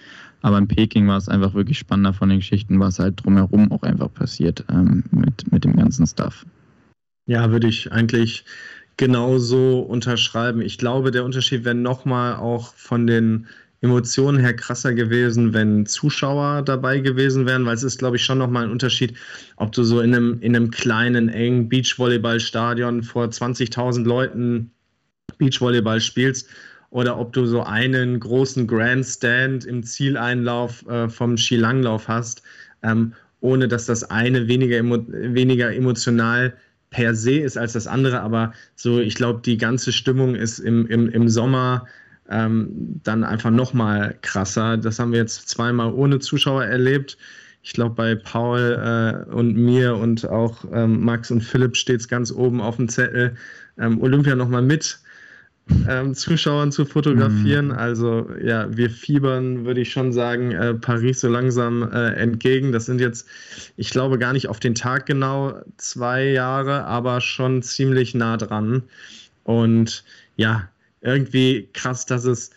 [0.41, 3.83] Aber in Peking war es einfach wirklich spannender von den Geschichten, was halt drumherum auch
[3.83, 6.45] einfach passiert ähm, mit, mit dem ganzen Stuff.
[7.25, 8.45] Ja, würde ich eigentlich
[8.97, 10.61] genauso unterschreiben.
[10.61, 13.47] Ich glaube, der Unterschied wäre nochmal auch von den
[13.81, 18.37] Emotionen her krasser gewesen, wenn Zuschauer dabei gewesen wären, weil es ist, glaube ich, schon
[18.37, 19.15] nochmal ein Unterschied,
[19.55, 24.71] ob du so in einem, in einem kleinen, engen Beachvolleyballstadion vor 20.000 Leuten
[25.39, 26.47] Beachvolleyball spielst
[26.91, 32.43] oder ob du so einen großen Grandstand im Zieleinlauf äh, vom Skilanglauf hast,
[32.83, 36.53] ähm, ohne dass das eine weniger, emo weniger emotional
[36.91, 40.85] per se ist als das andere, aber so, ich glaube, die ganze Stimmung ist im,
[40.87, 41.87] im, im Sommer
[42.29, 44.77] ähm, dann einfach nochmal krasser.
[44.77, 47.17] Das haben wir jetzt zweimal ohne Zuschauer erlebt.
[47.63, 52.07] Ich glaube, bei Paul äh, und mir und auch ähm, Max und Philipp steht es
[52.07, 53.35] ganz oben auf dem Zettel,
[53.77, 54.99] ähm, Olympia nochmal mit
[55.87, 57.67] ähm, Zuschauern zu fotografieren.
[57.67, 57.71] Mhm.
[57.71, 62.71] Also ja, wir fiebern, würde ich schon sagen, äh, Paris so langsam äh, entgegen.
[62.71, 63.27] Das sind jetzt,
[63.77, 68.83] ich glaube, gar nicht auf den Tag genau zwei Jahre, aber schon ziemlich nah dran.
[69.43, 70.03] Und
[70.35, 70.69] ja,
[71.01, 72.51] irgendwie krass, dass es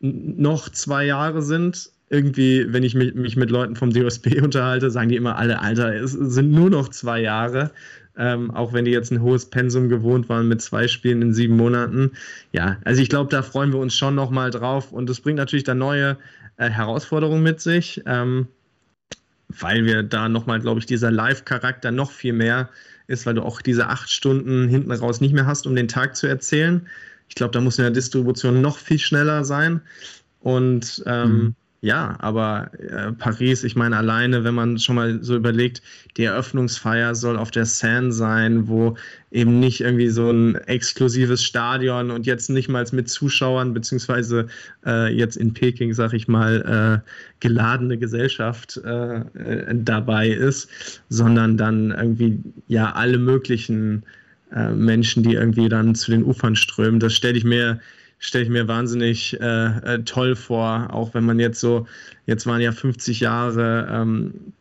[0.00, 1.90] noch zwei Jahre sind.
[2.10, 5.94] Irgendwie, wenn ich mich, mich mit Leuten vom DOSB unterhalte, sagen die immer alle, Alter,
[5.94, 7.70] es sind nur noch zwei Jahre
[8.18, 11.56] ähm, auch wenn die jetzt ein hohes Pensum gewohnt waren mit zwei Spielen in sieben
[11.56, 12.12] Monaten.
[12.52, 15.64] Ja, also ich glaube, da freuen wir uns schon nochmal drauf und das bringt natürlich
[15.64, 16.16] dann neue
[16.56, 18.48] äh, Herausforderungen mit sich, ähm,
[19.48, 22.68] weil wir da nochmal, glaube ich, dieser Live-Charakter noch viel mehr
[23.06, 26.16] ist, weil du auch diese acht Stunden hinten raus nicht mehr hast, um den Tag
[26.16, 26.86] zu erzählen.
[27.28, 29.80] Ich glaube, da muss in der Distribution noch viel schneller sein.
[30.40, 31.54] Und ähm, mhm.
[31.80, 35.80] Ja, aber äh, Paris, ich meine, alleine, wenn man schon mal so überlegt,
[36.16, 38.96] die Eröffnungsfeier soll auf der Seine sein, wo
[39.30, 44.48] eben nicht irgendwie so ein exklusives Stadion und jetzt nicht mal mit Zuschauern, beziehungsweise
[44.86, 50.68] äh, jetzt in Peking, sag ich mal, äh, geladene Gesellschaft äh, äh, dabei ist,
[51.10, 54.02] sondern dann irgendwie ja alle möglichen
[54.52, 56.98] äh, Menschen, die irgendwie dann zu den Ufern strömen.
[56.98, 57.78] Das stelle ich mir
[58.18, 61.86] stelle ich mir wahnsinnig äh, äh, toll vor, auch wenn man jetzt so,
[62.26, 64.52] jetzt waren ja 50 Jahre ähm,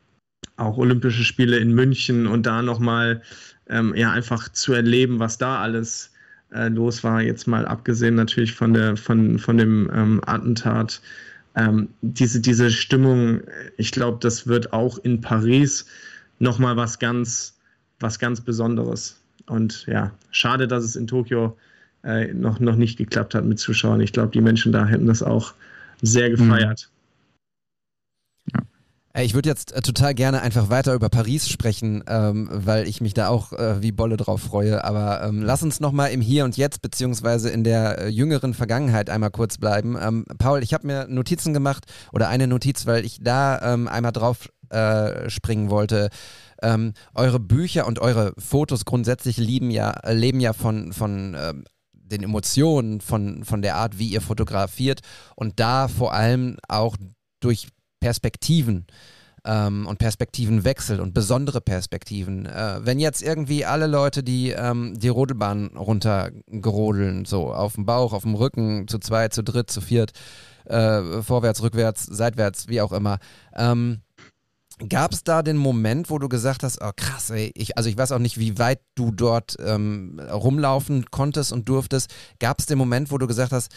[0.58, 3.22] auch Olympische Spiele in München und da nochmal
[3.70, 6.12] ähm, ja einfach zu erleben, was da alles
[6.52, 11.02] äh, los war, jetzt mal abgesehen natürlich von der, von, von dem ähm, Attentat.
[11.56, 13.42] Ähm, diese, diese Stimmung,
[13.78, 15.86] ich glaube, das wird auch in Paris
[16.40, 17.58] nochmal was ganz,
[18.00, 19.20] was ganz Besonderes.
[19.48, 21.58] Und ja, schade, dass es in Tokio
[22.04, 24.02] äh, noch, noch nicht geklappt hat mit Zuschauern.
[24.02, 25.54] Ich glaube, die Menschen da hätten das auch
[26.02, 26.90] sehr gefeiert.
[26.90, 26.98] Mhm.
[29.20, 33.16] Ich würde jetzt äh, total gerne einfach weiter über Paris sprechen, ähm, weil ich mich
[33.16, 34.84] da auch äh, wie Bolle drauf freue.
[34.84, 39.10] Aber ähm, lass uns nochmal im Hier und Jetzt beziehungsweise in der äh, jüngeren Vergangenheit
[39.10, 39.98] einmal kurz bleiben.
[40.00, 44.12] Ähm, Paul, ich habe mir Notizen gemacht oder eine Notiz, weil ich da ähm, einmal
[44.12, 46.10] drauf äh, springen wollte.
[46.62, 51.64] Ähm, eure Bücher und eure Fotos grundsätzlich lieben ja, äh, leben ja von, von ähm,
[52.08, 55.02] den Emotionen, von, von der Art, wie ihr fotografiert
[55.36, 56.98] und da vor allem auch
[57.40, 57.68] durch
[58.00, 58.88] Perspektiven
[59.46, 62.46] ähm, und Perspektivenwechsel und besondere Perspektiven.
[62.46, 68.14] Äh, wenn jetzt irgendwie alle Leute, die ähm, die Rodelbahn runtergerodeln, so auf dem Bauch,
[68.14, 70.12] auf dem Rücken, zu zweit, zu dritt, zu viert,
[70.66, 73.20] äh, vorwärts, rückwärts, seitwärts, wie auch immer,
[73.56, 74.02] ähm,
[74.90, 77.98] Gab es da den Moment, wo du gesagt hast, oh krass, ey, ich, also ich
[77.98, 82.14] weiß auch nicht, wie weit du dort ähm, rumlaufen konntest und durftest.
[82.40, 83.72] Gab es den Moment, wo du gesagt hast,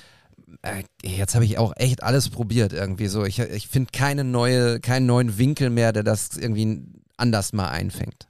[0.62, 3.24] äh, jetzt habe ich auch echt alles probiert irgendwie so.
[3.24, 6.82] Ich, ich finde keine neue, keinen neuen Winkel mehr, der das irgendwie
[7.16, 8.28] anders mal einfängt.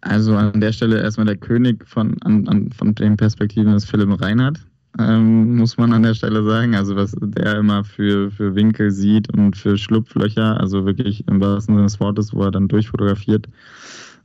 [0.00, 4.20] Also an der Stelle erstmal der König von, an, an, von den Perspektiven ist Philipp
[4.20, 4.60] Reinhardt
[4.98, 6.74] ähm, muss man an der Stelle sagen.
[6.74, 11.74] Also was der immer für, für Winkel sieht und für Schlupflöcher, also wirklich im wahrsten
[11.74, 13.48] Sinne des Wortes, wo er dann durchfotografiert,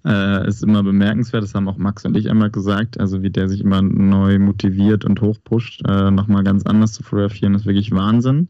[0.06, 1.43] äh, ist immer bemerkenswert.
[1.43, 2.99] Das haben auch Max und ich einmal gesagt.
[2.99, 7.56] Also wie der sich immer neu motiviert und hochpusht, äh, nochmal ganz anders zu fotografieren,
[7.56, 8.47] ist wirklich Wahnsinn.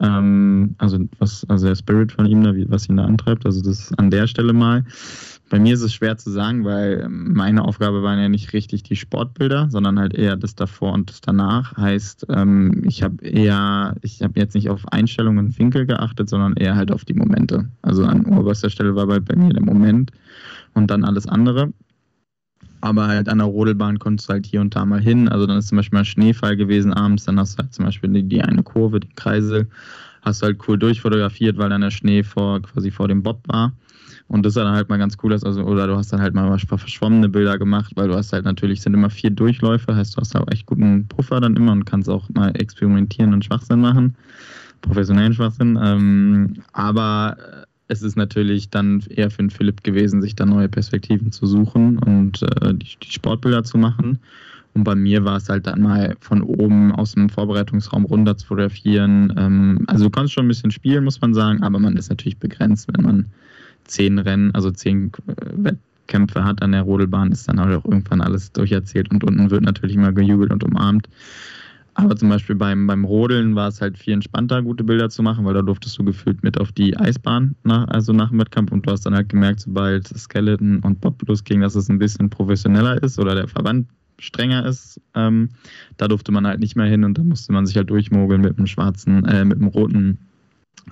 [0.00, 4.10] Ähm, also was, also der Spirit von ihm, was ihn da antreibt, also das an
[4.10, 4.84] der Stelle mal.
[5.50, 8.96] Bei mir ist es schwer zu sagen, weil meine Aufgabe waren ja nicht richtig die
[8.96, 11.76] Sportbilder, sondern halt eher das davor und das danach.
[11.76, 16.54] Heißt, ähm, ich habe eher, ich habe jetzt nicht auf Einstellungen und Winkel geachtet, sondern
[16.56, 17.68] eher halt auf die Momente.
[17.82, 20.12] Also an oberster Stelle war bei, bei mir der Moment
[20.72, 21.72] und dann alles andere.
[22.80, 25.28] Aber halt an der Rodelbahn konntest du halt hier und da mal hin.
[25.28, 28.10] Also dann ist zum Beispiel mal Schneefall gewesen abends, dann hast du halt zum Beispiel
[28.10, 29.68] die, die eine Kurve, den Kreisel,
[30.22, 33.72] hast du halt cool durchfotografiert, weil dann der Schnee vor, quasi vor dem Bob war.
[34.28, 35.32] Und das sah dann halt mal ganz cool.
[35.32, 38.80] Also, oder du hast dann halt mal verschwommene Bilder gemacht, weil du hast halt natürlich,
[38.80, 42.08] sind immer vier Durchläufe, heißt du hast auch echt guten Puffer dann immer und kannst
[42.08, 44.16] auch mal experimentieren und Schwachsinn machen.
[44.80, 45.78] Professionellen Schwachsinn.
[45.80, 47.36] Ähm, aber
[47.88, 51.98] es ist natürlich dann eher für den Philipp gewesen, sich da neue Perspektiven zu suchen
[51.98, 54.18] und äh, die, die, Sportbilder zu machen.
[54.74, 58.46] Und bei mir war es halt dann mal von oben aus dem Vorbereitungsraum runter zu
[58.46, 59.32] fotografieren.
[59.36, 62.38] Ähm, also du kannst schon ein bisschen spielen, muss man sagen, aber man ist natürlich
[62.38, 63.26] begrenzt, wenn man
[63.84, 68.52] zehn Rennen, also zehn äh, Wettkämpfe hat an der Rodelbahn, ist dann auch irgendwann alles
[68.52, 71.08] durcherzählt und unten wird natürlich immer gejubelt und umarmt.
[71.94, 75.44] Aber zum Beispiel beim, beim Rodeln war es halt viel entspannter, gute Bilder zu machen,
[75.44, 78.72] weil da durftest du gefühlt mit auf die Eisbahn, nach, also nach dem Wettkampf.
[78.72, 82.30] Und du hast dann halt gemerkt, sobald Skeleton und Bob losging, dass es ein bisschen
[82.30, 83.86] professioneller ist oder der Verband
[84.18, 85.00] strenger ist.
[85.14, 85.50] Ähm,
[85.96, 88.58] da durfte man halt nicht mehr hin und da musste man sich halt durchmogeln mit
[88.58, 90.18] dem schwarzen, äh, mit dem roten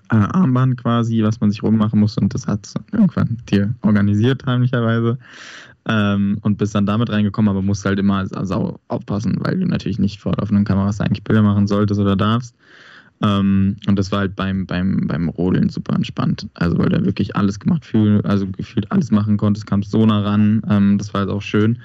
[0.09, 5.19] Armband quasi, was man sich rummachen muss und das hat irgendwann dir organisiert, heimlicherweise.
[5.85, 9.99] Ähm, und bist dann damit reingekommen, aber musst halt immer also aufpassen, weil du natürlich
[9.99, 12.55] nicht vor offenen Kameras eigentlich Bilder machen solltest oder darfst.
[13.21, 16.49] Ähm, und das war halt beim, beim, beim Rodeln super entspannt.
[16.55, 20.21] Also, weil du wirklich alles gemacht, fühl, also gefühlt alles machen konntest, kamst so nah
[20.21, 20.63] ran.
[20.69, 21.79] Ähm, das war halt auch schön.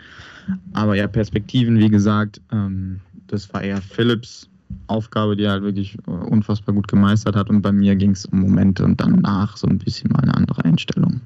[0.74, 4.50] Aber ja, Perspektiven, wie gesagt, ähm, das war eher Philips
[4.88, 7.50] Aufgabe, die er halt wirklich äh, unfassbar gut gemeistert hat.
[7.50, 10.64] Und bei mir ging es um Momente und danach so ein bisschen mal eine andere
[10.64, 11.22] Einstellung.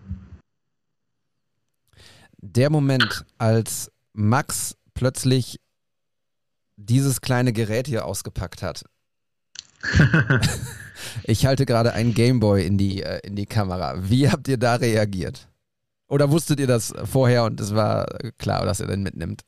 [2.38, 5.60] Der Moment, als Max plötzlich
[6.76, 8.84] dieses kleine Gerät hier ausgepackt hat.
[11.24, 13.96] ich halte gerade einen Gameboy in die, äh, in die Kamera.
[14.10, 15.48] Wie habt ihr da reagiert?
[16.08, 18.06] Oder wusstet ihr das vorher und es war
[18.38, 19.44] klar, dass er den mitnimmt?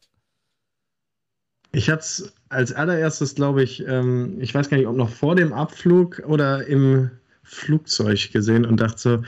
[1.76, 5.36] Ich habe es als allererstes, glaube ich, ähm, ich weiß gar nicht, ob noch vor
[5.36, 7.10] dem Abflug oder im
[7.42, 9.24] Flugzeug gesehen und dachte so,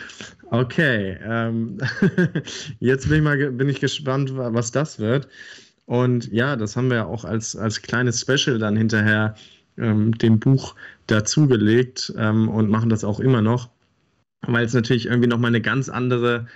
[0.52, 1.80] okay, ähm,
[2.80, 5.28] jetzt bin ich mal bin ich gespannt, was das wird.
[5.86, 9.36] Und ja, das haben wir auch als, als kleines Special dann hinterher
[9.78, 10.76] ähm, dem Buch
[11.08, 13.70] dazugelegt ähm, und machen das auch immer noch,
[14.42, 16.48] weil es natürlich irgendwie nochmal eine ganz andere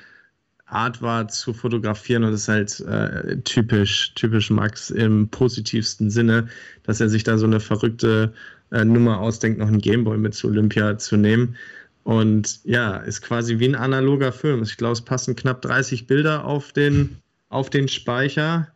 [0.71, 6.47] Art war zu fotografieren und das ist halt äh, typisch, typisch Max im positivsten Sinne,
[6.83, 8.33] dass er sich da so eine verrückte
[8.71, 11.55] äh, Nummer ausdenkt, noch einen Gameboy mit zu Olympia zu nehmen.
[12.03, 14.63] Und ja, ist quasi wie ein analoger Film.
[14.63, 17.17] Ich glaube, es passen knapp 30 Bilder auf den,
[17.49, 18.67] auf den Speicher.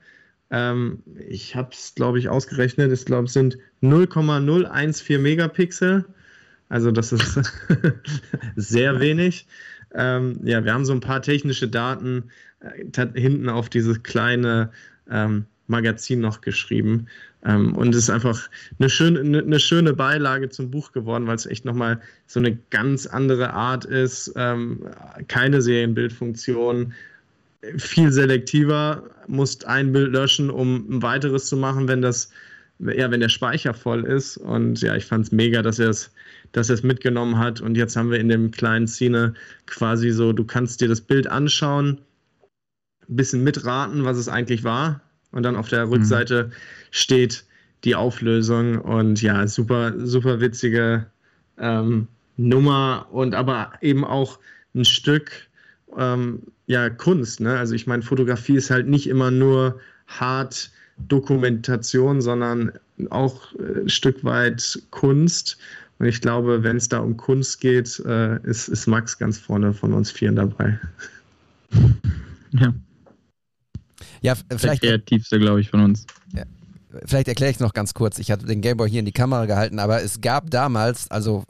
[0.52, 2.92] Ähm, ich habe es, glaube ich, ausgerechnet.
[2.92, 6.06] Ich glaube, es sind 0,014 Megapixel.
[6.70, 7.40] Also das ist
[8.56, 9.48] sehr wenig.
[9.94, 12.26] Ähm, ja, wir haben so ein paar technische Daten
[12.60, 14.72] äh, hinten auf dieses kleine
[15.10, 17.08] ähm, Magazin noch geschrieben.
[17.46, 21.46] Ähm, und es ist einfach eine schöne, eine schöne Beilage zum Buch geworden, weil es
[21.46, 24.34] echt nochmal so eine ganz andere Art ist.
[24.36, 24.88] Ähm,
[25.28, 26.94] keine Serienbildfunktion,
[27.78, 32.32] viel selektiver, musst ein Bild löschen, um ein weiteres zu machen, wenn das,
[32.80, 34.38] ja, wenn der Speicher voll ist.
[34.38, 36.12] Und ja, ich fand es mega, dass er es
[36.54, 37.60] dass er es mitgenommen hat.
[37.60, 39.34] Und jetzt haben wir in dem kleinen Szene
[39.66, 42.00] quasi so, du kannst dir das Bild anschauen,
[43.10, 45.02] ein bisschen mitraten, was es eigentlich war.
[45.32, 45.94] Und dann auf der mhm.
[45.94, 46.52] Rückseite mhm.
[46.92, 47.44] steht
[47.84, 48.80] die Auflösung.
[48.80, 51.08] Und ja, super, super witzige
[51.58, 54.40] ähm, Nummer und aber eben auch
[54.74, 55.32] ein Stück
[55.98, 57.40] ähm, ja, Kunst.
[57.40, 57.58] Ne?
[57.58, 62.72] Also ich meine, Fotografie ist halt nicht immer nur hart Dokumentation, sondern
[63.10, 65.58] auch äh, ein Stück weit Kunst.
[66.04, 69.74] Und ich glaube, wenn es da um Kunst geht, äh, ist, ist Max ganz vorne
[69.74, 70.78] von uns Vieren dabei.
[72.52, 72.74] Ja.
[74.22, 74.84] Ja, vielleicht.
[74.84, 76.06] Der kreativste, glaube ich, von uns.
[76.36, 76.44] Ja.
[77.06, 78.20] Vielleicht erkläre ich es noch ganz kurz.
[78.20, 81.46] Ich hatte den Gameboy hier in die Kamera gehalten, aber es gab damals, also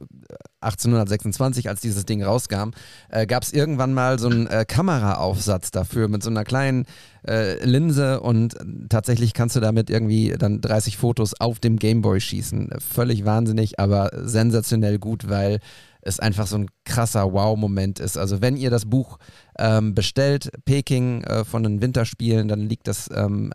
[0.64, 2.72] 1826, als dieses Ding rauskam,
[3.10, 6.86] äh, gab es irgendwann mal so einen äh, Kameraaufsatz dafür mit so einer kleinen
[7.28, 8.56] äh, Linse und
[8.90, 12.72] tatsächlich kannst du damit irgendwie dann 30 Fotos auf dem Gameboy schießen.
[12.80, 15.60] Völlig wahnsinnig, aber sensationell gut, weil
[16.02, 18.18] es einfach so ein krasser Wow-Moment ist.
[18.18, 19.20] Also wenn ihr das Buch
[19.58, 23.52] ähm, bestellt, Peking äh, von den Winterspielen, dann liegt das ähm,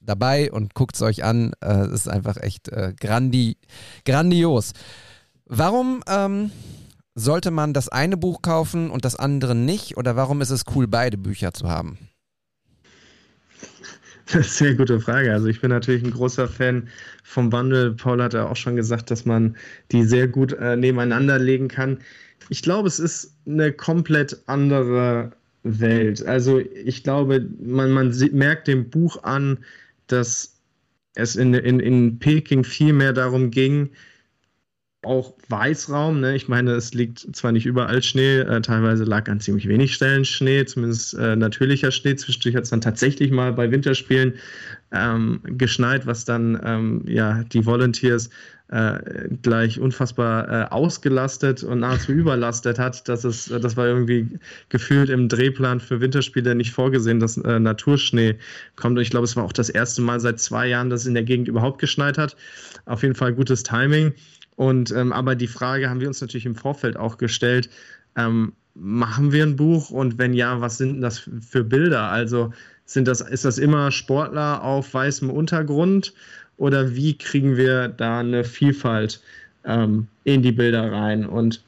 [0.00, 1.52] dabei und guckt es euch an.
[1.60, 3.56] Äh, es ist einfach echt äh, grandi
[4.04, 4.72] grandios.
[5.46, 6.50] Warum ähm,
[7.14, 9.96] sollte man das eine Buch kaufen und das andere nicht?
[9.96, 11.98] Oder warum ist es cool, beide Bücher zu haben?
[14.26, 15.32] Das ist eine sehr gute Frage.
[15.32, 16.88] Also ich bin natürlich ein großer Fan
[17.22, 17.92] vom Bundle.
[17.92, 19.56] Paul hat ja auch schon gesagt, dass man
[19.92, 21.98] die sehr gut äh, nebeneinander legen kann.
[22.48, 26.24] Ich glaube, es ist eine komplett andere Welt.
[26.26, 29.58] Also ich glaube, man, man merkt dem Buch an,
[30.06, 30.58] dass
[31.14, 33.90] es in, in, in Peking viel mehr darum ging,
[35.04, 36.20] auch Weißraum.
[36.20, 36.36] Ne?
[36.36, 40.24] Ich meine, es liegt zwar nicht überall Schnee, äh, teilweise lag an ziemlich wenig Stellen
[40.24, 42.16] Schnee, zumindest äh, natürlicher Schnee.
[42.16, 44.34] Zwischendurch hat es dann tatsächlich mal bei Winterspielen
[44.92, 48.30] ähm, geschneit, was dann ähm, ja die Volunteers
[48.68, 53.08] äh, gleich unfassbar äh, ausgelastet und nahezu überlastet hat.
[53.08, 54.26] Das, ist, das war irgendwie
[54.68, 58.36] gefühlt im Drehplan für Winterspiele nicht vorgesehen, dass äh, Naturschnee
[58.76, 58.96] kommt.
[58.96, 61.14] Und ich glaube, es war auch das erste Mal seit zwei Jahren, dass es in
[61.14, 62.36] der Gegend überhaupt geschneit hat.
[62.86, 64.14] Auf jeden Fall gutes Timing.
[64.56, 67.68] Und ähm, aber die Frage haben wir uns natürlich im Vorfeld auch gestellt.
[68.16, 72.10] Ähm, machen wir ein Buch und wenn ja, was sind das für Bilder?
[72.10, 72.52] Also
[72.86, 76.12] sind das, ist das immer Sportler auf weißem Untergrund
[76.56, 79.22] oder wie kriegen wir da eine Vielfalt
[79.64, 81.24] ähm, in die Bilder rein?
[81.24, 81.62] Und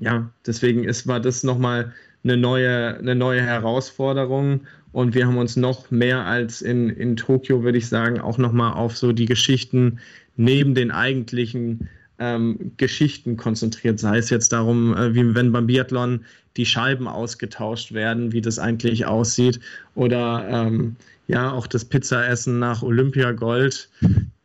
[0.00, 1.92] ja, deswegen ist, war das nochmal
[2.24, 4.60] eine neue, eine neue Herausforderung
[4.92, 8.74] und wir haben uns noch mehr als in, in Tokio, würde ich sagen, auch nochmal
[8.74, 9.98] auf so die Geschichten
[10.36, 11.88] neben den eigentlichen
[12.18, 16.24] ähm, Geschichten konzentriert, sei es jetzt darum, äh, wie wenn beim Biathlon
[16.56, 19.60] die Scheiben ausgetauscht werden, wie das eigentlich aussieht,
[19.94, 20.96] oder ähm,
[21.28, 23.88] ja, auch das Pizzaessen nach Olympiagold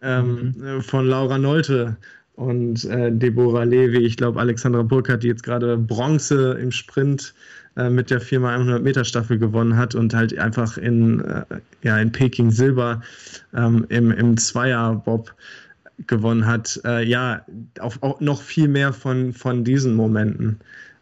[0.01, 0.81] ähm, mhm.
[0.81, 1.97] von Laura Nolte
[2.35, 3.99] und äh, Deborah Levi.
[3.99, 7.33] Ich glaube, Alexandra Burkhardt, die jetzt gerade Bronze im Sprint
[7.77, 11.43] äh, mit der 4x100 Meter Staffel gewonnen hat und halt einfach in, äh,
[11.83, 13.01] ja, in Peking Silber
[13.55, 15.33] ähm, im, im Zweierbob
[16.07, 17.45] gewonnen hat, äh, ja,
[17.79, 20.59] auch, auch, noch viel mehr von, von diesen Momenten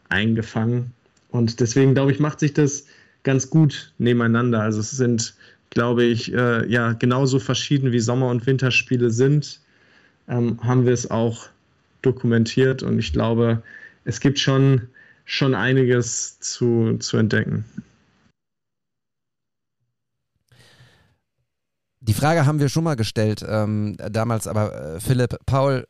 [0.10, 0.92] eingefangen.
[1.30, 2.86] Und deswegen, glaube ich, macht sich das
[3.24, 4.62] ganz gut nebeneinander.
[4.62, 5.34] Also es sind,
[5.70, 9.60] glaube ich, äh, ja, genauso verschieden wie Sommer- und Winterspiele sind,
[10.28, 11.48] ähm, haben wir es auch
[12.02, 12.84] dokumentiert.
[12.84, 13.64] Und ich glaube,
[14.04, 14.82] es gibt schon,
[15.26, 17.64] schon einiges zu, zu entdecken.
[22.02, 25.86] Die Frage haben wir schon mal gestellt, ähm, damals, aber äh, Philipp, Paul,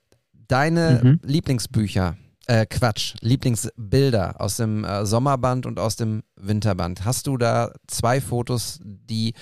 [0.48, 1.20] deine mhm.
[1.24, 7.06] Lieblingsbücher, äh, Quatsch, Lieblingsbilder aus dem äh, Sommerband und aus dem Winterband.
[7.06, 9.34] Hast du da zwei Fotos, die,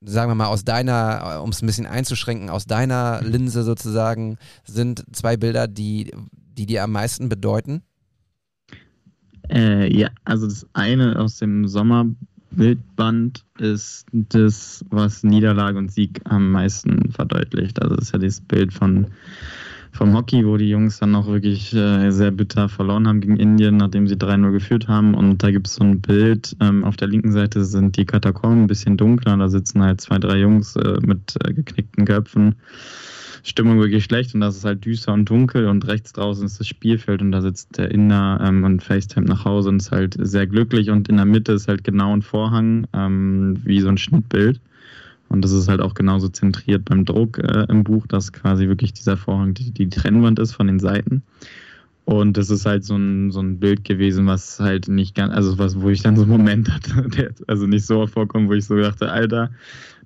[0.00, 5.04] sagen wir mal, aus deiner, um es ein bisschen einzuschränken, aus deiner Linse sozusagen, sind
[5.12, 7.82] zwei Bilder, die, die dir am meisten bedeuten?
[9.48, 11.68] Äh, ja, also das eine aus dem
[12.56, 17.80] Sommerbildband ist das, was Niederlage und Sieg am meisten verdeutlicht.
[17.82, 19.08] Also das ist ja dieses Bild von
[19.96, 23.78] vom Hockey, wo die Jungs dann auch wirklich äh, sehr bitter verloren haben gegen Indien,
[23.78, 25.14] nachdem sie 3-0 geführt haben.
[25.14, 28.64] Und da gibt es so ein Bild, ähm, auf der linken Seite sind die Katakomben
[28.64, 32.54] ein bisschen dunkler, da sitzen halt zwei, drei Jungs äh, mit äh, geknickten Köpfen.
[33.42, 36.66] Stimmung wirklich schlecht und das ist halt düster und dunkel und rechts draußen ist das
[36.66, 40.48] Spielfeld und da sitzt der Inder ähm, und FaceTime nach Hause und ist halt sehr
[40.48, 44.60] glücklich und in der Mitte ist halt genau ein Vorhang, ähm, wie so ein Schnittbild.
[45.28, 48.92] Und das ist halt auch genauso zentriert beim Druck äh, im Buch, dass quasi wirklich
[48.92, 51.22] dieser Vorhang die, die Trennwand ist von den Seiten.
[52.06, 55.58] Und das ist halt so ein, so ein Bild gewesen, was halt nicht ganz, also
[55.58, 58.64] was, wo ich dann so einen Moment hatte, der also nicht so vorkommt, wo ich
[58.64, 59.50] so dachte, Alter,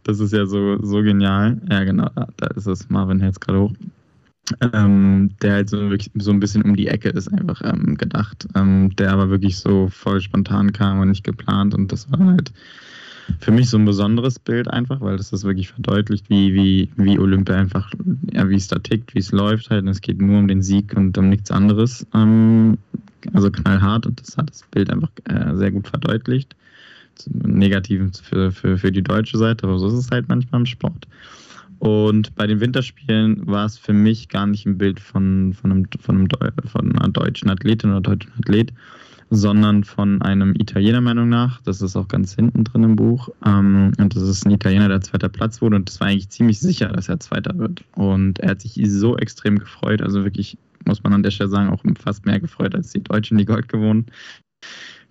[0.04, 1.60] das ist ja so, so genial.
[1.70, 3.74] Ja, genau, da ist es, Marvin hält gerade hoch.
[4.72, 8.48] Ähm, der halt so, wirklich, so ein bisschen um die Ecke ist, einfach ähm, gedacht.
[8.54, 11.74] Ähm, der aber wirklich so voll spontan kam und nicht geplant.
[11.74, 12.50] Und das war halt
[13.38, 17.18] für mich so ein besonderes Bild einfach, weil das das wirklich verdeutlicht, wie, wie, wie
[17.18, 17.92] Olympia einfach,
[18.32, 19.82] ja, wie es da tickt, wie es läuft halt.
[19.82, 22.06] Und es geht nur um den Sieg und um nichts anderes.
[22.14, 22.78] Ähm,
[23.32, 26.56] also knallhart und das hat das Bild einfach äh, sehr gut verdeutlicht.
[27.28, 31.06] Negativen für, für, für die deutsche Seite, aber so ist es halt manchmal im Sport.
[31.78, 35.86] Und bei den Winterspielen war es für mich gar nicht ein Bild von, von, einem,
[35.98, 36.28] von, einem,
[36.66, 38.72] von einer deutschen Athletin oder deutschen Athlet,
[39.30, 41.62] sondern von einem Italiener Meinung nach.
[41.62, 43.28] Das ist auch ganz hinten drin im Buch.
[43.46, 45.76] Ähm, und das ist ein Italiener, der zweiter Platz wurde.
[45.76, 47.84] Und das war eigentlich ziemlich sicher, dass er zweiter wird.
[47.94, 50.02] Und er hat sich so extrem gefreut.
[50.02, 53.38] Also wirklich, muss man an der Stelle sagen, auch fast mehr gefreut als die Deutschen,
[53.38, 54.06] die Gold gewonnen,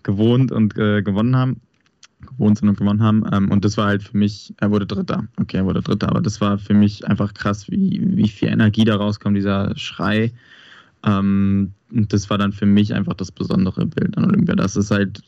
[0.03, 1.61] gewohnt und äh, gewonnen haben.
[2.21, 3.23] Gewohnt sind und gewonnen haben.
[3.31, 5.25] Ähm, und das war halt für mich, er wurde Dritter.
[5.37, 6.09] Okay, er wurde Dritter.
[6.09, 10.33] Aber das war für mich einfach krass, wie, wie viel Energie da rauskommt, dieser Schrei
[11.05, 14.55] ähm, und das war dann für mich einfach das besondere Bild an Olympia.
[14.55, 15.21] Das ist halt,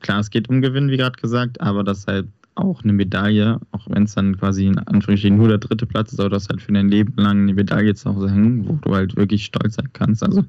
[0.00, 3.86] klar, es geht um Gewinn, wie gerade gesagt, aber das halt auch eine Medaille, auch
[3.90, 6.72] wenn es dann quasi in Anführungsstrichen nur der dritte Platz ist, aber das halt für
[6.72, 10.22] dein Leben lang eine Medaille zu Hause hängen, wo du halt wirklich stolz sein kannst.
[10.22, 10.42] Also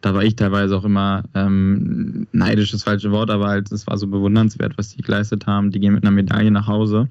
[0.00, 3.96] da war ich teilweise auch immer ähm, neidisch, das falsche Wort, aber halt, es war
[3.98, 5.70] so bewundernswert, was die geleistet haben.
[5.70, 7.08] Die gehen mit einer Medaille nach Hause.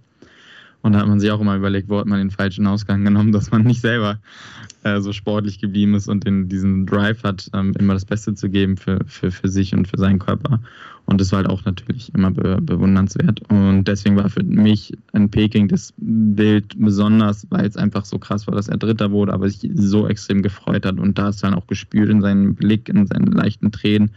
[0.83, 3.31] Und da hat man sich auch immer überlegt, wo hat man den falschen Ausgang genommen,
[3.31, 4.19] dass man nicht selber
[4.83, 8.49] äh, so sportlich geblieben ist und den, diesen Drive hat, ähm, immer das Beste zu
[8.49, 10.59] geben für, für, für sich und für seinen Körper.
[11.05, 13.41] Und das war halt auch natürlich immer be bewundernswert.
[13.49, 18.45] Und deswegen war für mich in Peking das Bild besonders, weil es einfach so krass
[18.47, 20.99] war, dass er Dritter wurde, aber sich so extrem gefreut hat.
[20.99, 24.11] Und da ist dann auch gespürt in seinem Blick, in seinen leichten Tränen,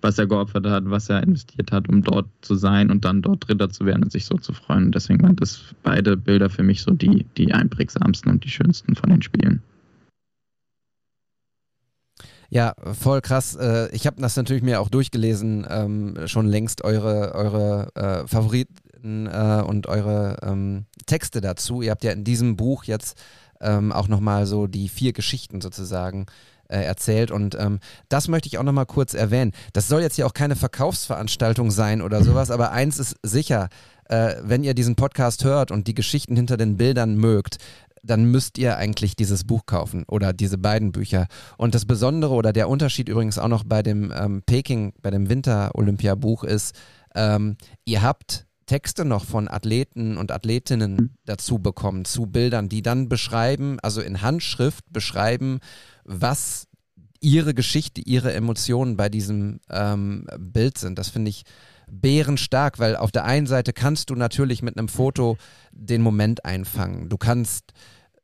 [0.00, 3.48] was er geopfert hat, was er investiert hat, um dort zu sein und dann dort
[3.48, 4.92] Dritter zu werden und sich so zu freuen.
[4.92, 9.10] Deswegen waren das beide Bilder für mich so die, die einprägsamsten und die schönsten von
[9.10, 9.62] den Spielen.
[12.50, 13.56] Ja, voll krass.
[13.56, 19.26] Äh, ich habe das natürlich mir auch durchgelesen, ähm, schon längst eure, eure äh, Favoriten
[19.26, 21.82] äh, und eure ähm, Texte dazu.
[21.82, 23.20] Ihr habt ja in diesem Buch jetzt
[23.60, 26.26] ähm, auch nochmal so die vier Geschichten sozusagen
[26.68, 27.30] äh, erzählt.
[27.30, 29.52] Und ähm, das möchte ich auch nochmal kurz erwähnen.
[29.72, 33.68] Das soll jetzt hier auch keine Verkaufsveranstaltung sein oder sowas, aber eins ist sicher,
[34.08, 37.58] äh, wenn ihr diesen Podcast hört und die Geschichten hinter den Bildern mögt,
[38.02, 41.26] dann müsst ihr eigentlich dieses Buch kaufen oder diese beiden Bücher.
[41.56, 45.28] Und das Besondere oder der Unterschied übrigens auch noch bei dem ähm, Peking, bei dem
[45.28, 46.74] Winter-Olympia-Buch ist,
[47.14, 53.08] ähm, ihr habt Texte noch von Athleten und Athletinnen dazu bekommen, zu Bildern, die dann
[53.08, 55.58] beschreiben, also in Handschrift beschreiben,
[56.04, 56.68] was
[57.20, 60.98] ihre Geschichte, ihre Emotionen bei diesem ähm, Bild sind.
[60.98, 61.42] Das finde ich
[61.90, 65.38] bärenstark, weil auf der einen Seite kannst du natürlich mit einem Foto
[65.72, 67.08] den Moment einfangen.
[67.08, 67.72] Du kannst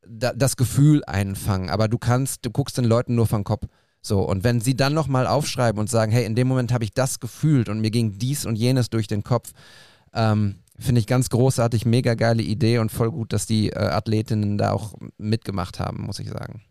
[0.06, 3.66] da, das Gefühl einfangen, aber du kannst, du guckst den Leuten nur vom Kopf.
[4.02, 6.92] So, und wenn sie dann nochmal aufschreiben und sagen, hey, in dem Moment habe ich
[6.92, 9.52] das gefühlt und mir ging dies und jenes durch den Kopf,
[10.14, 14.58] ähm, finde ich ganz großartig, mega geile Idee und voll gut, dass die äh, Athletinnen
[14.58, 16.62] da auch mitgemacht haben, muss ich sagen.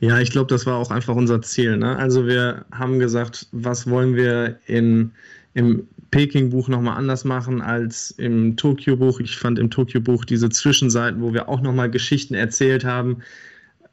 [0.00, 1.78] Ja, ich glaube, das war auch einfach unser Ziel.
[1.78, 1.96] Ne?
[1.96, 5.12] Also wir haben gesagt, was wollen wir in,
[5.54, 9.20] im Peking-Buch nochmal anders machen als im Tokio-Buch.
[9.20, 13.22] Ich fand im Tokio-Buch diese Zwischenseiten, wo wir auch nochmal Geschichten erzählt haben,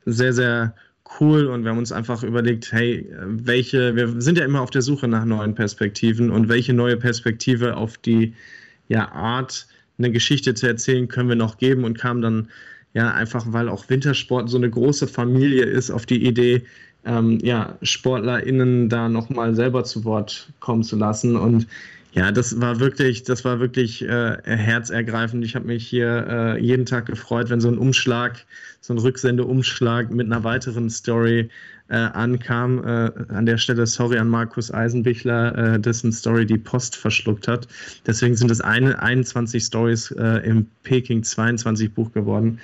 [0.06, 0.76] sehr, sehr
[1.20, 4.82] cool und wir haben uns einfach überlegt, hey, welche, wir sind ja immer auf der
[4.82, 8.34] Suche nach neuen Perspektiven und welche neue Perspektive auf die
[8.88, 12.50] ja, Art, eine Geschichte zu erzählen, können wir noch geben und kam dann
[12.94, 16.64] ja einfach, weil auch Wintersport so eine große Familie ist, auf die Idee,
[17.06, 21.36] ähm, ja, SportlerInnen da nochmal selber zu Wort kommen zu lassen.
[21.36, 21.68] Und
[22.14, 25.44] ja, das war wirklich, das war wirklich äh, herzergreifend.
[25.44, 28.46] Ich habe mich hier äh, jeden Tag gefreut, wenn so ein Umschlag,
[28.82, 31.50] so ein Rücksendeumschlag mit einer weiteren Story
[31.88, 32.84] äh, ankam.
[32.84, 37.68] Äh, an der Stelle sorry an Markus Eisenbichler, äh, dessen Story die Post verschluckt hat.
[38.06, 42.60] Deswegen sind es eine, 21 Stories äh, im Peking 22 Buch geworden.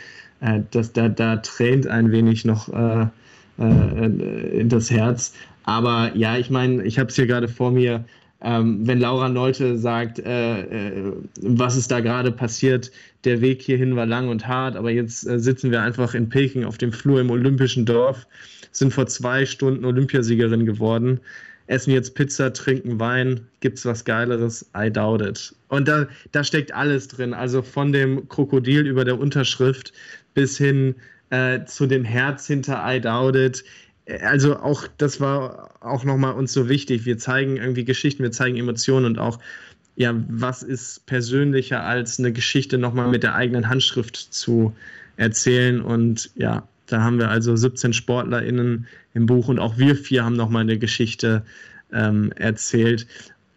[0.71, 2.69] Das, da, da tränt ein wenig noch
[3.57, 5.33] in das Herz.
[5.65, 8.05] Aber ja, ich meine, ich habe es hier gerade vor mir.
[8.41, 12.89] Ähm, wenn Laura Nolte sagt, äh, äh, was ist da gerade passiert,
[13.25, 16.63] der Weg hierhin war lang und hart, aber jetzt äh, sitzen wir einfach in Peking
[16.63, 18.25] auf dem Flur im Olympischen Dorf,
[18.71, 21.19] sind vor zwei Stunden Olympiasiegerin geworden,
[21.67, 24.65] essen jetzt Pizza, trinken Wein, gibt's was Geileres?
[24.75, 25.53] I doubt it.
[25.67, 29.91] Und da, da steckt alles drin, also von dem Krokodil über der Unterschrift
[30.33, 30.95] bis hin
[31.29, 33.63] äh, zu dem Herz hinter I Doubt It.
[34.21, 37.05] Also auch, das war auch nochmal uns so wichtig.
[37.05, 39.39] Wir zeigen irgendwie Geschichten, wir zeigen Emotionen und auch,
[39.95, 44.73] ja, was ist persönlicher als eine Geschichte nochmal mit der eigenen Handschrift zu
[45.17, 45.81] erzählen.
[45.81, 50.35] Und ja, da haben wir also 17 SportlerInnen im Buch und auch wir vier haben
[50.35, 51.43] nochmal eine Geschichte
[51.91, 53.05] ähm, erzählt.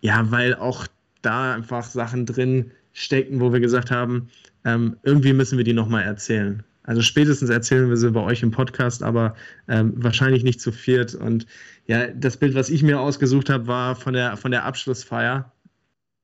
[0.00, 0.86] Ja, weil auch
[1.22, 4.28] da einfach Sachen drin stecken, wo wir gesagt haben,
[4.64, 6.62] ähm, irgendwie müssen wir die nochmal erzählen.
[6.84, 9.34] Also spätestens erzählen wir sie bei euch im Podcast, aber
[9.68, 11.14] ähm, wahrscheinlich nicht zu viert.
[11.14, 11.46] Und
[11.86, 15.52] ja, das Bild, was ich mir ausgesucht habe, war von der, von der Abschlussfeier.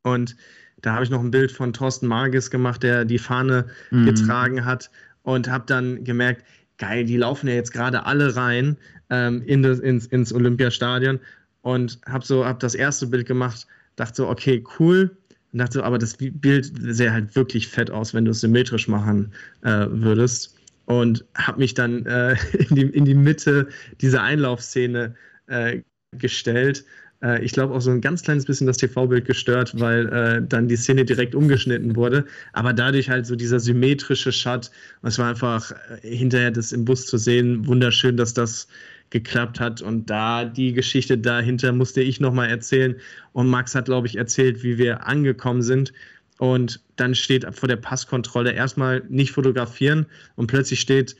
[0.02, 0.36] Und
[0.80, 4.06] da habe ich noch ein Bild von Thorsten Margis gemacht, der die Fahne mhm.
[4.06, 4.90] getragen hat.
[5.22, 6.44] Und habe dann gemerkt,
[6.78, 8.76] geil, die laufen ja jetzt gerade alle rein
[9.11, 11.20] ähm, in das, ins, ins Olympiastadion.
[11.62, 15.16] Und habe so, habe das erste Bild gemacht, dachte so, okay, cool
[15.53, 18.88] und dachte so, aber das Bild sähe halt wirklich fett aus, wenn du es symmetrisch
[18.88, 19.32] machen
[19.62, 20.55] äh, würdest.
[20.84, 22.36] Und habe mich dann äh,
[22.70, 23.68] in, die, in die Mitte
[24.01, 25.14] dieser Einlaufszene
[25.46, 25.82] äh,
[26.12, 26.84] gestellt.
[27.22, 30.68] Äh, ich glaube auch so ein ganz kleines bisschen das TV-Bild gestört, weil äh, dann
[30.68, 32.24] die Szene direkt umgeschnitten wurde.
[32.53, 34.70] Aber dadurch halt so dieser symmetrische Shot.
[35.03, 35.72] Es war einfach
[36.03, 38.68] äh, hinterher das im Bus zu sehen, wunderschön, dass das
[39.11, 39.82] geklappt hat.
[39.82, 42.96] Und da die Geschichte dahinter musste ich nochmal erzählen.
[43.32, 45.92] Und Max hat, glaube ich, erzählt, wie wir angekommen sind.
[46.38, 50.06] Und dann steht vor der Passkontrolle erstmal nicht fotografieren
[50.36, 51.16] und plötzlich steht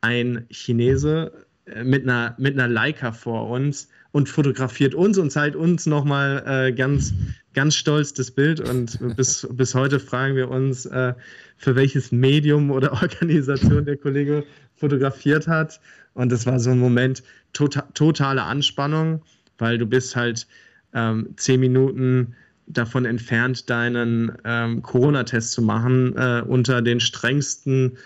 [0.00, 5.56] ein Chinese äh, mit einer, mit einer Leica vor uns und fotografiert uns und zeigt
[5.56, 7.12] uns nochmal äh, ganz,
[7.52, 8.60] ganz stolz das Bild.
[8.60, 11.14] Und bis, bis heute fragen wir uns, äh,
[11.58, 14.44] für welches Medium oder Organisation der Kollege
[14.74, 15.80] fotografiert hat.
[16.20, 17.22] Und das war so ein Moment
[17.54, 19.22] tota totale Anspannung,
[19.56, 20.46] weil du bist halt
[20.92, 22.34] ähm, zehn Minuten
[22.66, 27.96] davon entfernt, deinen ähm, Corona-Test zu machen, äh, unter den strengsten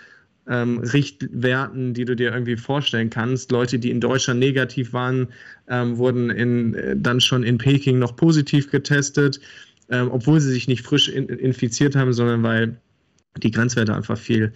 [0.47, 3.51] ähm, Richtwerten, die du dir irgendwie vorstellen kannst.
[3.51, 5.27] Leute, die in Deutschland negativ waren,
[5.67, 9.41] ähm, wurden in, äh, dann schon in Peking noch positiv getestet,
[9.89, 12.77] ähm, obwohl sie sich nicht frisch in, infiziert haben, sondern weil
[13.43, 14.53] die Grenzwerte einfach viel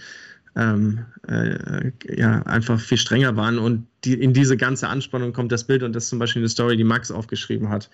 [0.60, 3.58] ähm, äh, ja, einfach viel strenger waren.
[3.58, 6.50] Und die, in diese ganze Anspannung kommt das Bild und das ist zum Beispiel eine
[6.50, 7.90] Story, die Max aufgeschrieben hat.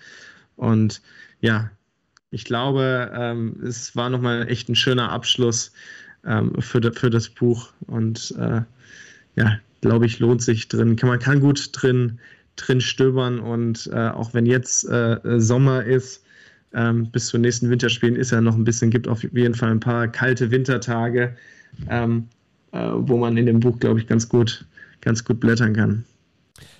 [0.56, 1.00] Und
[1.40, 1.70] ja,
[2.30, 5.72] ich glaube, ähm, es war nochmal echt ein schöner Abschluss
[6.24, 7.72] ähm, für, de, für das Buch.
[7.86, 8.62] Und äh,
[9.36, 10.96] ja, glaube ich, lohnt sich drin.
[10.96, 12.18] Kann, man kann gut drin,
[12.56, 16.24] drin stöbern und äh, auch wenn jetzt äh, Sommer ist,
[16.72, 19.80] ähm, bis zu nächsten Winterspielen ist ja noch ein bisschen, gibt auf jeden Fall ein
[19.80, 21.36] paar kalte Wintertage.
[21.88, 22.35] Ähm, äh,
[22.72, 24.66] wo man in dem Buch, glaube ich, ganz gut,
[25.00, 26.04] ganz gut blättern kann.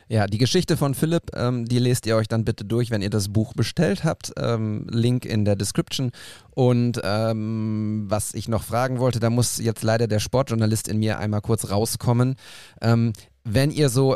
[0.09, 3.11] Ja, die Geschichte von Philipp, ähm, die lest ihr euch dann bitte durch, wenn ihr
[3.11, 4.32] das Buch bestellt habt.
[4.39, 6.12] Ähm, Link in der Description.
[6.55, 11.18] Und ähm, was ich noch fragen wollte, da muss jetzt leider der Sportjournalist in mir
[11.18, 12.37] einmal kurz rauskommen.
[12.80, 14.14] Ähm, wenn ihr so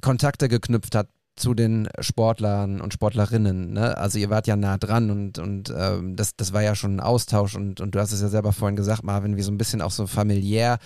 [0.00, 3.72] Kontakte geknüpft habt zu den Sportlern und Sportlerinnen.
[3.72, 3.96] Ne?
[3.96, 7.00] Also ihr wart ja nah dran und, und ähm, das, das war ja schon ein
[7.00, 9.82] Austausch und, und du hast es ja selber vorhin gesagt, Marvin, wie so ein bisschen
[9.82, 10.78] auch so familiär.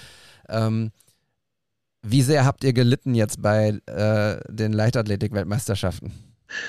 [0.48, 0.90] Ähm,
[2.02, 6.12] wie sehr habt ihr gelitten jetzt bei äh, den Leichtathletik-Weltmeisterschaften?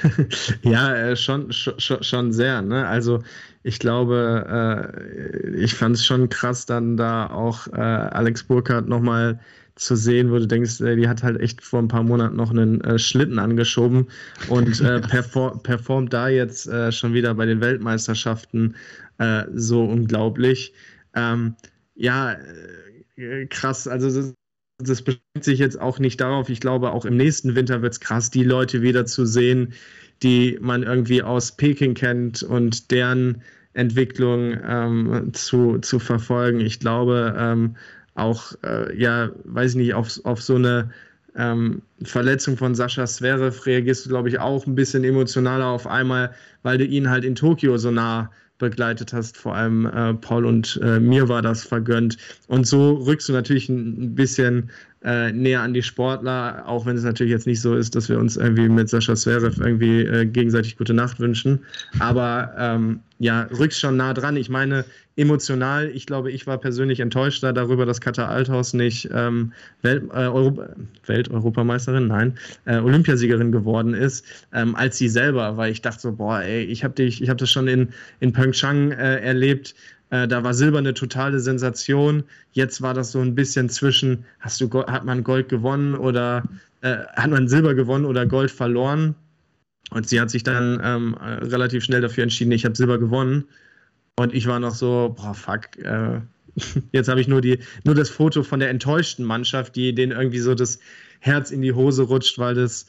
[0.64, 2.62] ja, äh, schon, schon, schon sehr.
[2.62, 2.86] Ne?
[2.86, 3.24] Also
[3.64, 9.40] ich glaube, äh, ich fand es schon krass, dann da auch äh, Alex Burkhardt nochmal
[9.80, 12.82] zu sehen, wo du denkst, die hat halt echt vor ein paar Monaten noch einen
[12.82, 14.08] äh, Schlitten angeschoben
[14.50, 18.76] und äh, perform performt da jetzt äh, schon wieder bei den Weltmeisterschaften
[19.20, 20.74] äh, so unglaublich.
[21.16, 21.56] Ähm,
[21.96, 22.36] ja,
[23.16, 23.88] äh, krass.
[23.88, 24.34] Also das,
[24.80, 26.50] das beschränkt sich jetzt auch nicht darauf.
[26.50, 29.74] Ich glaube, auch im nächsten Winter wird es krass, die Leute wieder zu sehen,
[30.24, 33.42] die man irgendwie aus Peking kennt und deren
[33.74, 36.60] Entwicklung ähm, zu, zu verfolgen.
[36.60, 37.76] Ich glaube, ähm,
[38.20, 40.92] auch, äh, ja, weiß ich nicht, auf, auf so eine
[41.36, 46.34] ähm, Verletzung von Sascha Zverev reagierst du, glaube ich, auch ein bisschen emotionaler auf einmal,
[46.64, 49.38] weil du ihn halt in Tokio so nah begleitet hast.
[49.38, 52.18] Vor allem äh, Paul und äh, mir war das vergönnt.
[52.48, 54.70] Und so rückst du natürlich ein bisschen
[55.04, 58.20] äh, näher an die Sportler, auch wenn es natürlich jetzt nicht so ist, dass wir
[58.20, 61.60] uns irgendwie mit Sascha Zverev irgendwie äh, gegenseitig gute Nacht wünschen.
[62.00, 64.36] Aber ähm, ja, rückst schon nah dran.
[64.36, 64.86] Ich meine,
[65.16, 70.28] emotional, ich glaube, ich war persönlich enttäuschter darüber, dass Katar Althaus nicht ähm, Welt, äh,
[70.28, 70.70] Europa,
[71.06, 76.42] Welteuropameisterin, nein, äh, Olympiasiegerin geworden ist, ähm, als sie selber, weil ich dachte so, boah,
[76.42, 77.90] ey, ich habe dich, ich habe das schon in,
[78.22, 79.76] in Pyeongchang äh, erlebt,
[80.10, 82.24] äh, da war Silber eine totale Sensation.
[82.52, 86.44] Jetzt war das so ein bisschen zwischen, hast du, hat man Gold gewonnen oder
[86.82, 89.16] äh, hat man Silber gewonnen oder Gold verloren?
[89.92, 93.46] Und sie hat sich dann ähm, relativ schnell dafür entschieden, ich habe Silber gewonnen.
[94.16, 96.22] Und ich war noch so, boah, fuck, äh,
[96.92, 100.40] jetzt habe ich nur, die, nur das Foto von der enttäuschten Mannschaft, die denen irgendwie
[100.40, 100.80] so das
[101.20, 102.88] Herz in die Hose rutscht, weil das,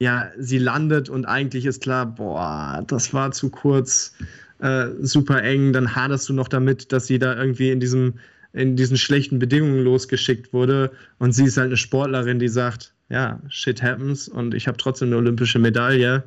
[0.00, 4.14] ja, sie landet und eigentlich ist klar, boah, das war zu kurz
[4.60, 8.14] äh, super eng, dann haderst du noch damit, dass sie da irgendwie in diesem
[8.52, 13.40] in diesen schlechten Bedingungen losgeschickt wurde und sie ist halt eine Sportlerin, die sagt, ja,
[13.48, 16.22] shit happens und ich habe trotzdem eine olympische Medaille.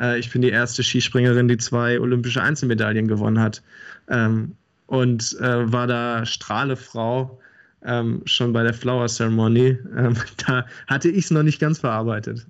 [0.00, 3.62] Äh, ich bin die erste Skispringerin, die zwei olympische Einzelmedaillen gewonnen hat
[4.08, 4.56] ähm,
[4.86, 7.38] und äh, war da Strahlefrau
[7.84, 9.78] ähm, schon bei der Flower Ceremony.
[9.96, 10.14] Ähm,
[10.46, 12.46] da hatte ich es noch nicht ganz verarbeitet.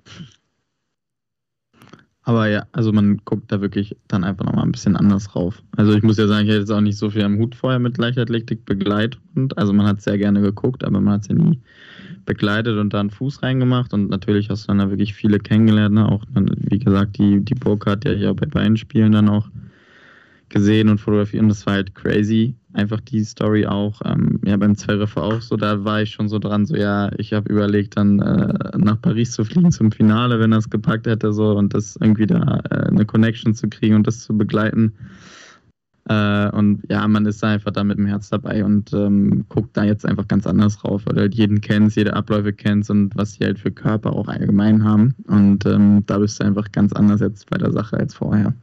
[2.27, 5.63] Aber ja, also man guckt da wirklich dann einfach nochmal ein bisschen anders drauf.
[5.77, 7.79] Also ich muss ja sagen, ich hätte jetzt auch nicht so viel am Hut vorher
[7.79, 9.17] mit Leichtathletik begleitet.
[9.55, 11.57] Also man hat sehr gerne geguckt, aber man hat es ja nie
[12.25, 13.93] begleitet und da einen Fuß reingemacht.
[13.93, 15.95] Und natürlich hast du dann da wirklich viele kennengelernt.
[15.95, 16.05] Ne?
[16.05, 19.47] Auch, wie gesagt, die, die Burkhardt ja hier bei beiden Spielen dann auch
[20.49, 22.55] gesehen und fotografiert und das war halt crazy.
[22.77, 24.01] Einfach die Story auch.
[24.05, 27.33] Ähm, ja, beim Zverev auch so, da war ich schon so dran, so ja, ich
[27.33, 31.33] habe überlegt, dann äh, nach Paris zu fliegen zum Finale, wenn er es gepackt hätte,
[31.33, 34.93] so und das irgendwie da äh, eine Connection zu kriegen und das zu begleiten.
[36.07, 39.75] Äh, und ja, man ist da einfach da mit dem Herz dabei und ähm, guckt
[39.75, 43.15] da jetzt einfach ganz anders drauf, weil du halt jeden kennst, jede Abläufe kennst und
[43.15, 45.15] was sie halt für Körper auch allgemein haben.
[45.25, 48.53] Und ähm, da bist du einfach ganz anders jetzt bei der Sache als vorher.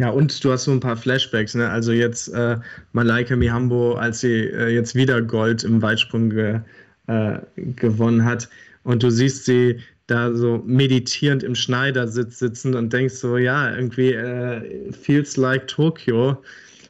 [0.00, 1.70] Ja, und du hast so ein paar Flashbacks, ne?
[1.70, 2.58] Also jetzt äh,
[2.92, 6.60] Malaika Mihambo, als sie äh, jetzt wieder Gold im Weitsprung ge,
[7.06, 8.48] äh, gewonnen hat.
[8.82, 9.78] Und du siehst sie
[10.08, 16.42] da so meditierend im Schneidersitz sitzen und denkst so, ja, irgendwie äh, feels like Tokyo,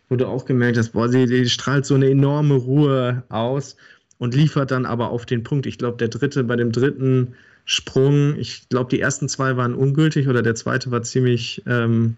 [0.08, 3.76] wo du auch gemerkt hast, boah, sie, sie strahlt so eine enorme Ruhe aus
[4.18, 5.66] und liefert dann aber auf den Punkt.
[5.66, 7.34] Ich glaube, der dritte, bei dem dritten
[7.66, 12.16] Sprung, ich glaube, die ersten zwei waren ungültig oder der zweite war ziemlich ähm,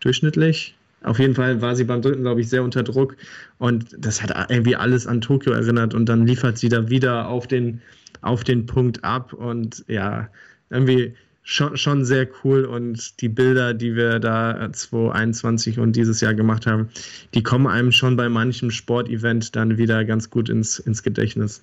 [0.00, 0.74] durchschnittlich.
[1.02, 3.16] Auf jeden Fall war sie beim dritten, glaube ich, sehr unter Druck.
[3.58, 5.94] Und das hat irgendwie alles an Tokio erinnert.
[5.94, 7.80] Und dann liefert sie da wieder auf den,
[8.20, 9.32] auf den Punkt ab.
[9.32, 10.28] Und ja,
[10.68, 12.64] irgendwie schon, schon sehr cool.
[12.66, 16.90] Und die Bilder, die wir da 2021 und dieses Jahr gemacht haben,
[17.34, 21.62] die kommen einem schon bei manchem Sportevent dann wieder ganz gut ins, ins Gedächtnis.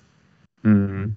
[0.62, 1.14] Mhm.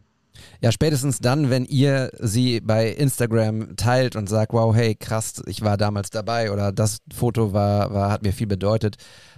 [0.61, 5.61] Ja, spätestens dann, wenn ihr sie bei Instagram teilt und sagt, wow, hey, krass, ich
[5.61, 8.97] war damals dabei oder das Foto war, war hat mir viel bedeutet.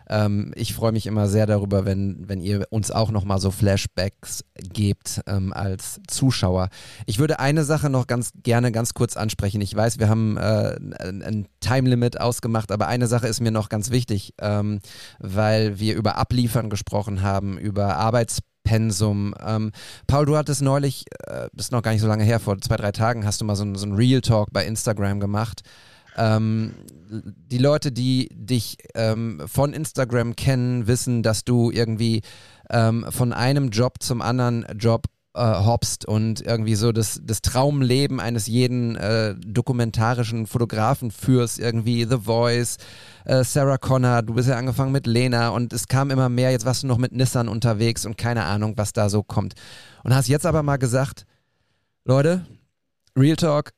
[0.10, 4.44] Ähm, ich freue mich immer sehr darüber, wenn, wenn ihr uns auch nochmal so Flashbacks
[4.56, 6.70] gebt ähm, als Zuschauer.
[7.06, 9.62] Ich würde eine Sache noch ganz gerne ganz kurz ansprechen.
[9.62, 13.70] Ich weiß, wir haben äh, ein, Time Limit ausgemacht, aber eine Sache ist mir noch
[13.70, 14.80] ganz wichtig, ähm,
[15.20, 19.34] weil wir über Abliefern gesprochen haben, über Arbeitsplätze Pensum.
[19.46, 19.72] Ähm,
[20.08, 22.92] Paul, du hattest neulich, äh, ist noch gar nicht so lange her, vor zwei, drei
[22.92, 25.62] Tagen hast du mal so, so einen Real Talk bei Instagram gemacht.
[26.16, 26.74] Ähm,
[27.10, 32.22] die Leute, die dich ähm, von Instagram kennen, wissen, dass du irgendwie
[32.70, 35.06] ähm, von einem Job zum anderen Job
[35.36, 42.06] äh, hopst und irgendwie so das, das Traumleben eines jeden äh, dokumentarischen Fotografen führst, irgendwie
[42.10, 42.78] The Voice,
[43.26, 46.66] äh, Sarah Connor, du bist ja angefangen mit Lena und es kam immer mehr, jetzt
[46.66, 49.56] warst du noch mit Nissan unterwegs und keine Ahnung, was da so kommt.
[50.04, 51.26] Und hast jetzt aber mal gesagt,
[52.06, 52.46] Leute,
[53.18, 53.72] Real Talk,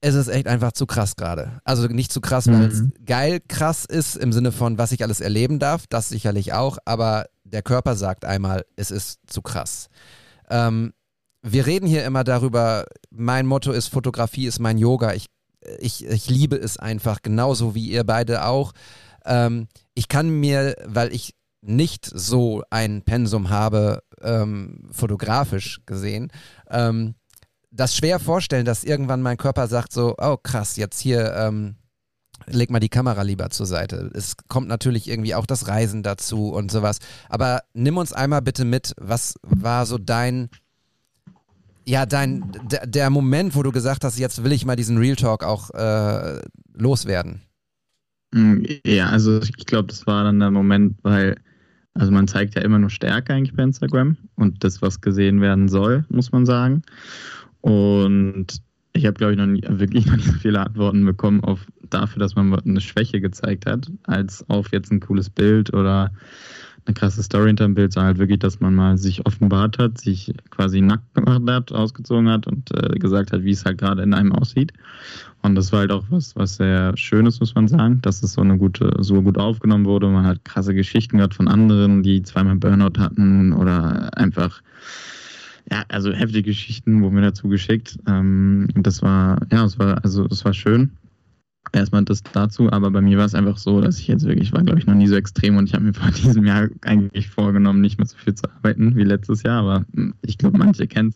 [0.00, 1.60] es ist echt einfach zu krass gerade.
[1.64, 2.92] Also nicht zu krass, weil es mhm.
[3.04, 7.26] geil krass ist im Sinne von, was ich alles erleben darf, das sicherlich auch, aber
[7.44, 9.88] der Körper sagt einmal, es ist zu krass.
[10.50, 10.92] Ähm,
[11.42, 15.14] wir reden hier immer darüber, mein Motto ist, Fotografie ist mein Yoga.
[15.14, 15.26] Ich,
[15.78, 18.72] ich, ich liebe es einfach, genauso wie ihr beide auch.
[19.24, 26.30] Ähm, ich kann mir, weil ich nicht so ein Pensum habe, ähm, fotografisch gesehen,
[26.70, 27.14] ähm,
[27.70, 31.76] das schwer vorstellen, dass irgendwann mein Körper sagt so, oh krass, jetzt hier ähm,
[32.46, 34.10] leg mal die Kamera lieber zur Seite.
[34.14, 36.98] Es kommt natürlich irgendwie auch das Reisen dazu und sowas.
[37.28, 40.48] Aber nimm uns einmal bitte mit, was war so dein,
[41.88, 42.52] ja, dein,
[42.84, 46.38] der, Moment, wo du gesagt hast, jetzt will ich mal diesen Real Talk auch äh,
[46.74, 47.40] loswerden?
[48.32, 51.36] Mm, ja, also ich glaube, das war dann der Moment, weil,
[51.94, 55.68] also man zeigt ja immer nur Stärke eigentlich bei Instagram und das, was gesehen werden
[55.68, 56.82] soll, muss man sagen.
[57.62, 58.60] Und
[58.92, 62.20] ich habe, glaube ich, noch nie, wirklich noch nicht so viele Antworten bekommen auf dafür,
[62.20, 66.12] dass man eine Schwäche gezeigt hat, als auf jetzt ein cooles Bild oder
[66.88, 69.98] eine krasse Story hinter dem Bild, sondern halt wirklich, dass man mal sich offenbart hat,
[69.98, 74.02] sich quasi nackt gemacht hat, ausgezogen hat und äh, gesagt hat, wie es halt gerade
[74.02, 74.72] in einem aussieht.
[75.42, 78.40] Und das war halt auch was, was sehr Schönes, muss man sagen, dass es so
[78.40, 80.08] eine gute, so gut aufgenommen wurde.
[80.08, 84.62] Man hat krasse Geschichten gehört von anderen, die zweimal Burnout hatten oder einfach
[85.70, 87.98] ja, also heftige Geschichten wurden mir dazu geschickt.
[88.06, 90.90] Ähm, das war, ja, es war, also es war schön.
[91.72, 94.62] Erstmal das dazu, aber bei mir war es einfach so, dass ich jetzt wirklich war,
[94.62, 97.80] glaube ich, noch nie so extrem und ich habe mir vor diesem Jahr eigentlich vorgenommen,
[97.80, 101.14] nicht mehr so viel zu arbeiten wie letztes Jahr, aber hm, ich glaube, manche kennen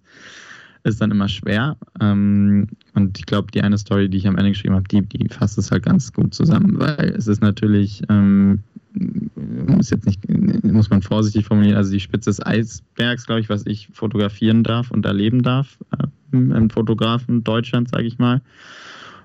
[0.85, 1.77] es ist dann immer schwer.
[2.01, 5.29] Ähm, und ich glaube, die eine Story, die ich am Ende geschrieben habe, die, die
[5.29, 8.61] fasst es halt ganz gut zusammen, weil es ist natürlich, ähm,
[8.95, 10.21] muss jetzt nicht,
[10.65, 14.91] muss man vorsichtig formulieren, also die Spitze des Eisbergs, glaube ich, was ich fotografieren darf
[14.91, 18.41] und erleben darf, äh, im Fotografen Deutschland, sage ich mal.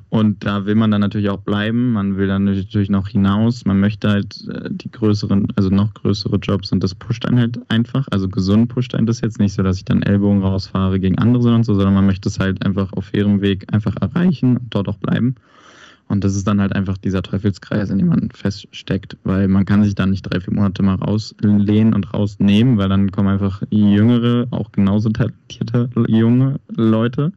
[0.09, 1.91] Und da will man dann natürlich auch bleiben.
[1.91, 3.65] Man will dann natürlich noch hinaus.
[3.65, 7.59] Man möchte halt äh, die größeren, also noch größere Jobs und das pusht dann halt
[7.69, 8.07] einfach.
[8.11, 11.53] Also gesund pusht einen das jetzt nicht so, dass ich dann Ellbogen rausfahre gegen andere
[11.53, 14.87] und so, sondern man möchte es halt einfach auf fairem Weg einfach erreichen und dort
[14.87, 15.35] auch bleiben.
[16.07, 19.83] Und das ist dann halt einfach dieser Teufelskreis, in dem man feststeckt, weil man kann
[19.83, 24.47] sich dann nicht drei, vier Monate mal rauslehnen und rausnehmen, weil dann kommen einfach jüngere,
[24.51, 27.33] auch genauso talentierte junge Leute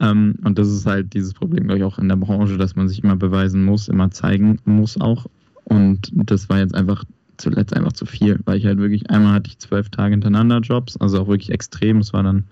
[0.00, 2.88] ähm, und das ist halt dieses Problem, glaube ich, auch in der Branche, dass man
[2.88, 5.26] sich immer beweisen muss, immer zeigen muss auch.
[5.64, 7.04] Und das war jetzt einfach
[7.36, 10.96] zuletzt einfach zu viel, weil ich halt wirklich, einmal hatte ich zwölf Tage hintereinander Jobs,
[10.96, 11.98] also auch wirklich extrem.
[11.98, 12.44] Es war dann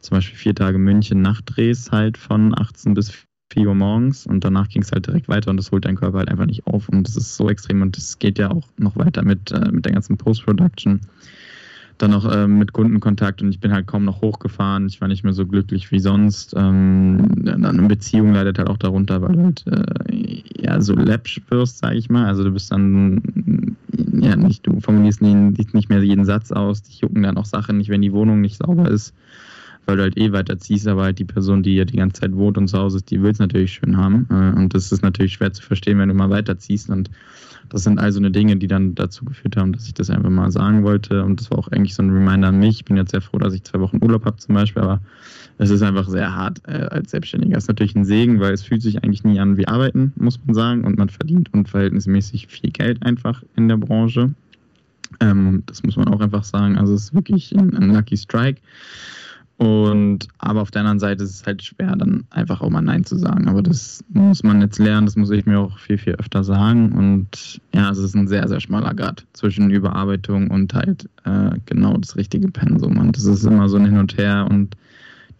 [0.00, 3.12] zum Beispiel vier Tage München Nachtdrehs halt von 18 bis
[3.52, 6.18] 4 Uhr morgens und danach ging es halt direkt weiter und das holt dein Körper
[6.18, 8.96] halt einfach nicht auf und das ist so extrem und das geht ja auch noch
[8.96, 11.00] weiter mit, äh, mit der ganzen Post-Production
[11.98, 14.86] dann noch äh, mit Kundenkontakt und ich bin halt kaum noch hochgefahren.
[14.86, 16.54] Ich war nicht mehr so glücklich wie sonst.
[16.56, 21.94] Ähm, eine Beziehung leidet halt auch darunter, weil halt äh, ja so läppsch wirst, sag
[21.94, 22.26] ich mal.
[22.26, 23.76] Also du bist dann
[24.12, 25.34] ja nicht, du formulierst nie,
[25.72, 28.58] nicht mehr jeden Satz aus, dich jucken dann auch Sachen nicht, wenn die Wohnung nicht
[28.58, 29.14] sauber ist,
[29.88, 32.58] weil du halt eh weiterziehst, aber halt die Person, die ja die ganze Zeit wohnt
[32.58, 34.28] und zu Hause ist, die will es natürlich schön haben.
[34.30, 37.10] Äh, und das ist natürlich schwer zu verstehen, wenn du mal weiterziehst und
[37.70, 40.50] das sind also eine Dinge, die dann dazu geführt haben, dass ich das einfach mal
[40.50, 41.22] sagen wollte.
[41.22, 42.76] Und das war auch eigentlich so ein Reminder an mich.
[42.76, 45.00] Ich bin jetzt sehr froh, dass ich zwei Wochen Urlaub habe zum Beispiel, aber
[45.58, 47.56] es ist einfach sehr hart äh, als Selbstständiger.
[47.56, 50.40] Es ist natürlich ein Segen, weil es fühlt sich eigentlich nie an wie Arbeiten, muss
[50.46, 50.84] man sagen.
[50.84, 54.32] Und man verdient unverhältnismäßig viel Geld einfach in der Branche.
[55.20, 56.78] Ähm, das muss man auch einfach sagen.
[56.78, 58.60] Also es ist wirklich ein, ein Lucky Strike.
[59.58, 63.04] Und aber auf der anderen Seite ist es halt schwer, dann einfach auch mal Nein
[63.04, 63.48] zu sagen.
[63.48, 66.92] Aber das muss man jetzt lernen, das muss ich mir auch viel, viel öfter sagen.
[66.92, 71.96] Und ja, es ist ein sehr, sehr schmaler Grad zwischen Überarbeitung und halt äh, genau
[71.96, 72.98] das richtige Pensum.
[72.98, 74.76] Und das ist immer so ein Hin und Her und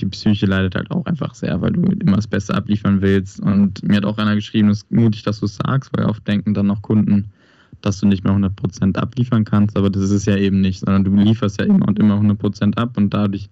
[0.01, 3.39] die Psyche leidet halt auch einfach sehr, weil du immer das Beste abliefern willst.
[3.39, 6.27] Und mir hat auch einer geschrieben, es ist mutig, dass du es sagst, weil oft
[6.27, 7.31] denken dann noch Kunden,
[7.83, 11.15] dass du nicht mehr 100% abliefern kannst, aber das ist ja eben nicht, sondern du
[11.15, 13.49] lieferst ja immer und immer 100% ab und dadurch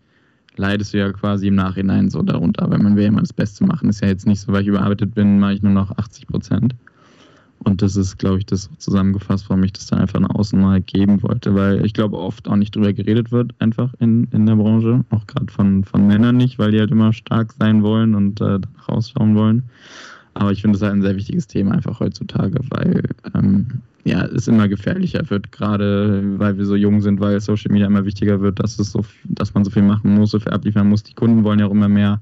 [0.58, 3.88] leidest du ja quasi im Nachhinein so darunter, weil man will immer das Beste machen.
[3.88, 6.74] Ist ja jetzt nicht so, weil ich überarbeitet bin, mache ich nur noch 80 Prozent.
[7.60, 10.80] Und das ist, glaube ich, das zusammengefasst, warum ich das dann einfach nach außen mal
[10.80, 14.56] geben wollte, weil ich glaube, oft auch nicht drüber geredet wird, einfach in, in der
[14.56, 18.40] Branche, auch gerade von, von Männern nicht, weil die halt immer stark sein wollen und
[18.40, 19.62] äh, rausschauen wollen.
[20.34, 23.02] Aber ich finde es halt ein sehr wichtiges Thema einfach heutzutage, weil
[23.34, 23.66] ähm,
[24.06, 28.04] ja, es immer gefährlicher wird, gerade weil wir so jung sind, weil Social Media immer
[28.04, 31.02] wichtiger wird, dass es so, dass man so viel machen muss, so viel abliefern muss.
[31.02, 32.20] Die Kunden wollen ja auch immer mehr.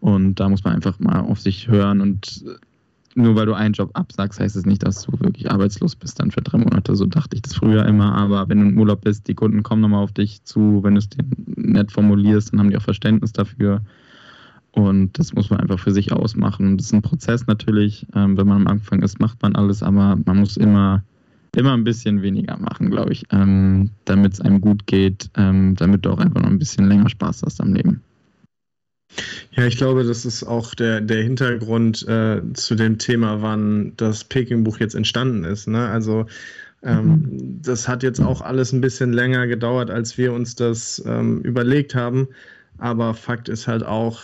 [0.00, 2.00] Und da muss man einfach mal auf sich hören.
[2.00, 2.44] Und
[3.14, 6.32] nur weil du einen Job absagst, heißt es nicht, dass du wirklich arbeitslos bist dann
[6.32, 6.96] für drei Monate.
[6.96, 8.12] So dachte ich das früher immer.
[8.16, 10.82] Aber wenn du im Urlaub bist, die Kunden kommen nochmal auf dich zu.
[10.82, 11.08] Wenn du es
[11.54, 13.80] nett formulierst, dann haben die auch Verständnis dafür.
[14.76, 16.76] Und das muss man einfach für sich ausmachen.
[16.76, 18.06] Das ist ein Prozess natürlich.
[18.14, 21.02] Ähm, wenn man am Anfang ist, macht man alles, aber man muss immer,
[21.56, 26.04] immer ein bisschen weniger machen, glaube ich, ähm, damit es einem gut geht, ähm, damit
[26.04, 28.02] du auch einfach noch ein bisschen länger Spaß hast am Leben.
[29.52, 34.24] Ja, ich glaube, das ist auch der, der Hintergrund äh, zu dem Thema, wann das
[34.24, 35.68] Peking-Buch jetzt entstanden ist.
[35.68, 35.88] Ne?
[35.88, 36.26] Also
[36.82, 37.62] ähm, mhm.
[37.62, 41.94] das hat jetzt auch alles ein bisschen länger gedauert, als wir uns das ähm, überlegt
[41.94, 42.28] haben.
[42.76, 44.20] Aber Fakt ist halt auch,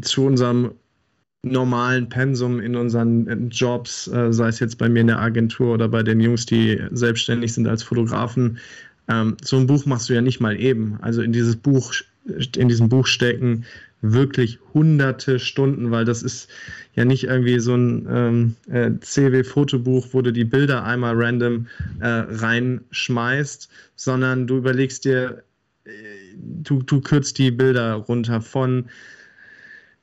[0.00, 0.72] zu unserem
[1.42, 5.88] normalen Pensum in unseren Jobs, äh, sei es jetzt bei mir in der Agentur oder
[5.88, 8.58] bei den Jungs, die selbstständig sind als Fotografen.
[9.08, 10.98] Ähm, so ein Buch machst du ja nicht mal eben.
[11.00, 11.94] Also in dieses Buch,
[12.56, 13.64] in diesem Buch stecken
[14.00, 16.48] wirklich hunderte Stunden, weil das ist
[16.94, 21.66] ja nicht irgendwie so ein ähm, äh, CW-Fotobuch, wo du die Bilder einmal random
[22.00, 25.42] äh, reinschmeißt, sondern du überlegst dir,
[25.84, 25.90] äh,
[26.36, 28.84] du, du kürzt die Bilder runter von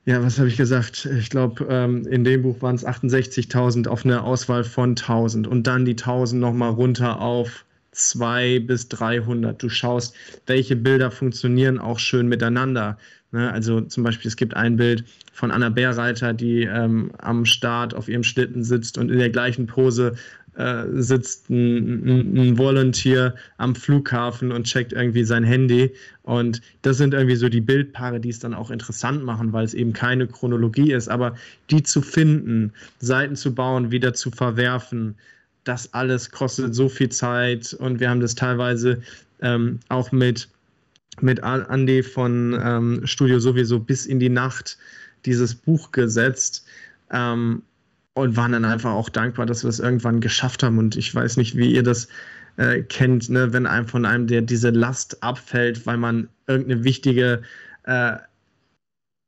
[0.06, 1.06] ja, was habe ich gesagt?
[1.18, 5.66] Ich glaube, ähm, in dem Buch waren es 68.000 auf eine Auswahl von 1000 und
[5.66, 9.62] dann die 1000 nochmal runter auf 2 bis 300.
[9.62, 10.14] Du schaust,
[10.46, 12.98] welche Bilder funktionieren auch schön miteinander.
[13.32, 13.52] Ne?
[13.52, 18.08] Also zum Beispiel, es gibt ein Bild von Anna Bärreiter, die ähm, am Start auf
[18.08, 20.16] ihrem Schlitten sitzt und in der gleichen Pose
[20.58, 25.94] äh, sitzt ein, ein, ein Volunteer am Flughafen und checkt irgendwie sein Handy.
[26.24, 29.74] Und das sind irgendwie so die Bildpaare, die es dann auch interessant machen, weil es
[29.74, 31.10] eben keine Chronologie ist.
[31.10, 31.36] Aber
[31.70, 35.16] die zu finden, Seiten zu bauen, wieder zu verwerfen,
[35.66, 37.74] das alles kostet so viel Zeit.
[37.74, 39.02] Und wir haben das teilweise
[39.42, 40.48] ähm, auch mit,
[41.22, 44.78] mit Andy von ähm, Studio sowieso bis in die Nacht
[45.26, 46.66] dieses Buch gesetzt.
[47.12, 47.62] Ähm,
[48.16, 50.78] und waren dann einfach auch dankbar, dass wir es irgendwann geschafft haben.
[50.80, 52.08] Und ich weiß nicht, wie ihr das
[52.58, 53.54] äh, kennt, ne?
[53.54, 57.42] wenn einem von einem der diese Last abfällt, weil man irgendeine wichtige
[57.84, 58.18] äh,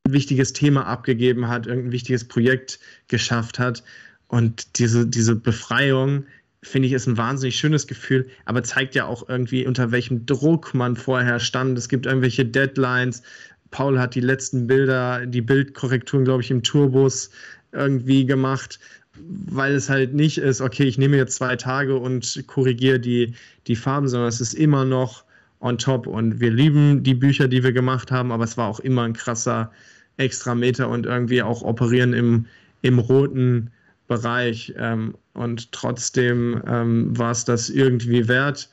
[0.10, 2.80] wichtiges Thema abgegeben hat, irgendein wichtiges Projekt
[3.10, 3.84] geschafft hat.
[4.28, 6.26] Und diese, diese Befreiung,
[6.64, 10.74] finde ich, ist ein wahnsinnig schönes Gefühl, aber zeigt ja auch irgendwie, unter welchem Druck
[10.74, 11.78] man vorher stand.
[11.78, 13.22] Es gibt irgendwelche Deadlines.
[13.70, 17.32] Paul hat die letzten Bilder, die Bildkorrekturen, glaube ich, im Turbus
[17.72, 18.80] irgendwie gemacht,
[19.20, 23.34] weil es halt nicht ist, okay, ich nehme jetzt zwei Tage und korrigiere die,
[23.68, 25.24] die Farben, sondern es ist immer noch
[25.60, 26.08] on top.
[26.08, 29.14] Und wir lieben die Bücher, die wir gemacht haben, aber es war auch immer ein
[29.14, 29.72] krasser
[30.18, 32.46] Extrameter und irgendwie auch operieren im,
[32.82, 33.72] im roten
[34.08, 34.74] Bereich.
[34.78, 38.70] Ähm, und trotzdem ähm, war es das irgendwie wert.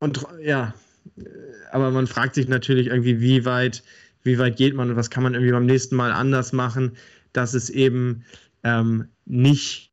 [0.00, 0.74] Und ja,
[1.72, 3.82] aber man fragt sich natürlich irgendwie, wie weit,
[4.24, 6.96] wie weit geht man und was kann man irgendwie beim nächsten Mal anders machen
[7.34, 8.24] dass es eben
[8.62, 9.92] ähm, nicht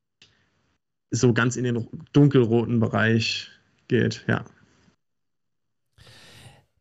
[1.09, 3.49] so ganz in den dunkelroten Bereich
[3.89, 4.45] geht, ja.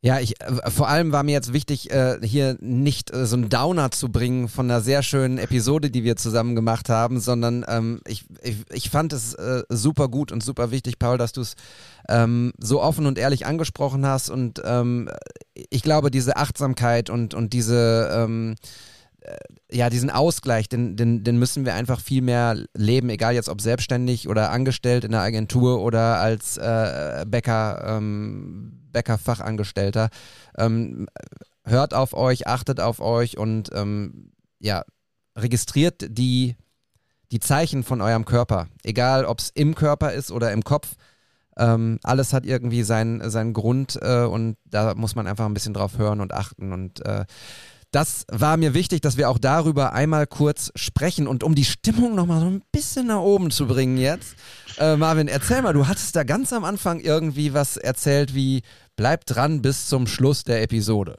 [0.03, 3.51] Ja, ich, äh, vor allem war mir jetzt wichtig, äh, hier nicht äh, so einen
[3.51, 8.01] Downer zu bringen von einer sehr schönen Episode, die wir zusammen gemacht haben, sondern ähm,
[8.07, 11.55] ich, ich, ich fand es äh, super gut und super wichtig, Paul, dass du es
[12.09, 15.11] ähm, so offen und ehrlich angesprochen hast und ähm,
[15.53, 18.90] ich glaube, diese Achtsamkeit und, und diese, ähm, äh,
[19.71, 23.61] ja, diesen Ausgleich, den, den, den müssen wir einfach viel mehr leben, egal jetzt ob
[23.61, 30.09] selbstständig oder angestellt in der Agentur oder als äh, Bäcker, ähm, Bäckerfachangestellter.
[30.59, 31.07] Ähm,
[31.65, 34.85] hört auf euch, achtet auf euch und ähm, ja,
[35.37, 36.57] registriert die,
[37.31, 40.97] die Zeichen von eurem Körper, egal ob es im Körper ist oder im Kopf.
[41.57, 45.75] Ähm, alles hat irgendwie seinen, seinen Grund äh, und da muss man einfach ein bisschen
[45.75, 47.25] drauf hören und achten und äh,
[47.91, 52.15] das war mir wichtig, dass wir auch darüber einmal kurz sprechen und um die Stimmung
[52.15, 54.37] nochmal so ein bisschen nach oben zu bringen jetzt.
[54.79, 58.63] Äh, Marvin, erzähl mal, du hattest da ganz am Anfang irgendwie was erzählt wie
[58.97, 61.17] bleib dran bis zum Schluss der Episode.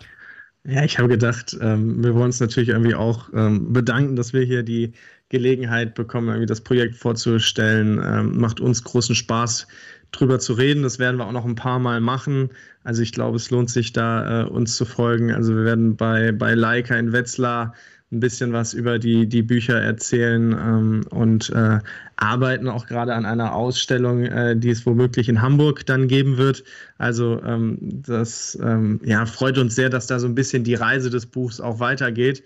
[0.63, 4.43] Ja, ich habe gedacht, ähm, wir wollen uns natürlich irgendwie auch ähm, bedanken, dass wir
[4.43, 4.93] hier die
[5.29, 7.99] Gelegenheit bekommen, irgendwie das Projekt vorzustellen.
[8.03, 9.65] Ähm, macht uns großen Spaß,
[10.11, 10.83] drüber zu reden.
[10.83, 12.49] Das werden wir auch noch ein paar Mal machen.
[12.83, 15.31] Also ich glaube, es lohnt sich da, äh, uns zu folgen.
[15.31, 17.73] Also wir werden bei, bei Leica in Wetzlar
[18.11, 21.79] ein bisschen was über die, die Bücher erzählen ähm, und äh,
[22.17, 26.63] arbeiten auch gerade an einer Ausstellung, äh, die es womöglich in Hamburg dann geben wird.
[26.97, 31.09] Also ähm, das ähm, ja, freut uns sehr, dass da so ein bisschen die Reise
[31.09, 32.43] des Buchs auch weitergeht.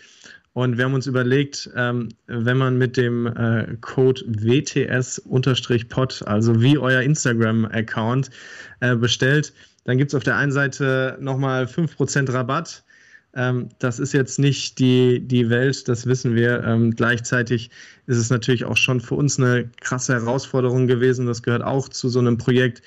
[0.55, 6.77] Und wir haben uns überlegt, ähm, wenn man mit dem äh, Code WTS-Pod, also wie
[6.77, 8.29] euer Instagram-Account,
[8.79, 9.51] äh, bestellt,
[9.83, 12.85] dann gibt es auf der einen Seite nochmal 5% Rabatt.
[13.33, 16.63] Ähm, das ist jetzt nicht die, die Welt, das wissen wir.
[16.63, 17.69] Ähm, gleichzeitig
[18.07, 21.25] ist es natürlich auch schon für uns eine krasse Herausforderung gewesen.
[21.25, 22.81] Das gehört auch zu so einem Projekt.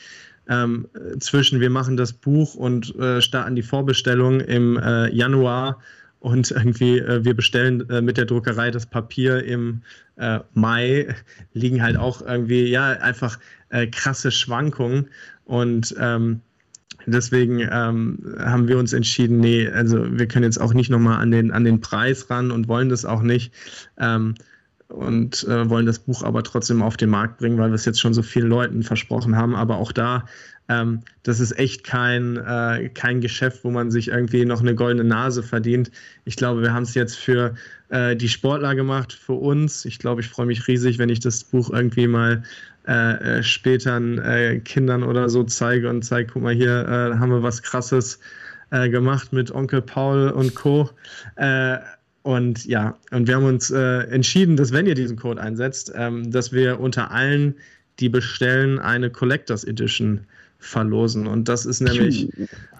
[0.48, 0.88] Ähm,
[1.20, 5.82] zwischen wir machen das Buch und äh, starten die Vorbestellung im äh, Januar
[6.20, 9.82] und irgendwie äh, wir bestellen äh, mit der Druckerei das Papier im
[10.16, 11.14] äh, Mai,
[11.52, 13.38] liegen halt auch irgendwie, ja, einfach
[13.70, 15.08] äh, krasse Schwankungen
[15.44, 16.40] und ähm,
[17.06, 21.30] deswegen ähm, haben wir uns entschieden, nee, also wir können jetzt auch nicht nochmal an
[21.30, 23.52] den, an den Preis ran und wollen das auch nicht.
[23.98, 24.34] Ähm,
[24.88, 28.00] und äh, wollen das Buch aber trotzdem auf den Markt bringen, weil wir es jetzt
[28.00, 29.54] schon so vielen Leuten versprochen haben.
[29.54, 30.24] Aber auch da
[30.68, 35.08] ähm, das ist echt kein, äh, kein Geschäft, wo man sich irgendwie noch eine goldene
[35.08, 35.90] Nase verdient.
[36.24, 37.54] Ich glaube, wir haben es jetzt für
[37.88, 39.86] äh, die Sportler gemacht für uns.
[39.86, 42.42] Ich glaube, ich freue mich riesig, wenn ich das Buch irgendwie mal
[42.86, 47.30] äh, äh später äh, Kindern oder so zeige und zeige, guck mal, hier äh, haben
[47.30, 48.20] wir was Krasses
[48.70, 50.90] äh, gemacht mit Onkel Paul und Co.
[52.22, 56.52] und ja, und wir haben uns entschieden, dass wenn ihr diesen Code einsetzt, ähm, dass
[56.52, 57.54] wir unter allen,
[58.00, 60.26] die bestellen, eine Collectors Edition
[60.58, 61.26] verlosen.
[61.26, 62.28] Und das ist nämlich,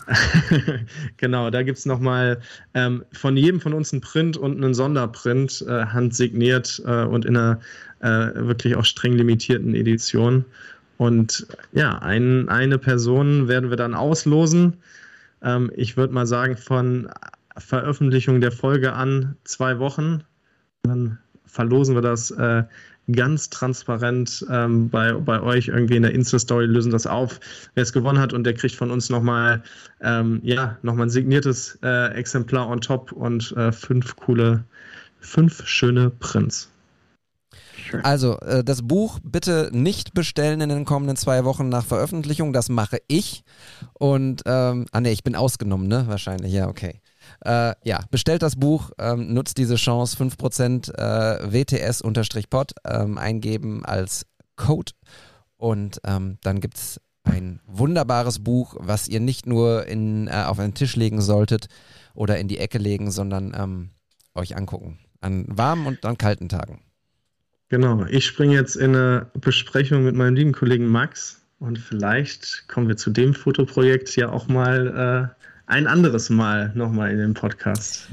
[1.16, 2.40] genau, da gibt es nochmal
[2.74, 7.36] ähm, von jedem von uns einen Print und einen Sonderprint, äh, handsigniert äh, und in
[7.36, 7.60] einer
[8.00, 10.44] äh, wirklich auch streng limitierten Edition.
[10.96, 14.78] Und ja, ein, eine Person werden wir dann auslosen.
[15.42, 17.08] Ähm, ich würde mal sagen, von
[17.56, 20.24] Veröffentlichung der Folge an zwei Wochen.
[20.82, 22.64] Dann verlosen wir das äh,
[23.12, 27.40] ganz transparent ähm, bei, bei euch irgendwie in der Insta-Story, lösen das auf,
[27.74, 29.62] wer es gewonnen hat und der kriegt von uns nochmal
[30.00, 34.64] ähm, ja, noch ein signiertes äh, Exemplar on top und äh, fünf coole,
[35.20, 36.70] fünf schöne Prints.
[38.02, 42.52] Also, äh, das Buch bitte nicht bestellen in den kommenden zwei Wochen nach Veröffentlichung.
[42.52, 43.44] Das mache ich.
[43.94, 46.04] Und, ähm, ah ne, ich bin ausgenommen, ne?
[46.06, 47.00] Wahrscheinlich, ja, okay.
[47.44, 54.26] Äh, ja, bestellt das Buch, ähm, nutzt diese Chance, 5% äh, WTS-Pod ähm, eingeben als
[54.56, 54.92] Code
[55.56, 60.58] und ähm, dann gibt es ein wunderbares Buch, was ihr nicht nur in, äh, auf
[60.58, 61.68] einen Tisch legen solltet
[62.14, 63.90] oder in die Ecke legen, sondern ähm,
[64.34, 64.98] euch angucken.
[65.20, 66.80] An warmen und an kalten Tagen.
[67.68, 72.88] Genau, ich springe jetzt in eine Besprechung mit meinem lieben Kollegen Max und vielleicht kommen
[72.88, 78.08] wir zu dem Fotoprojekt ja auch mal äh, ein anderes Mal nochmal in den Podcast.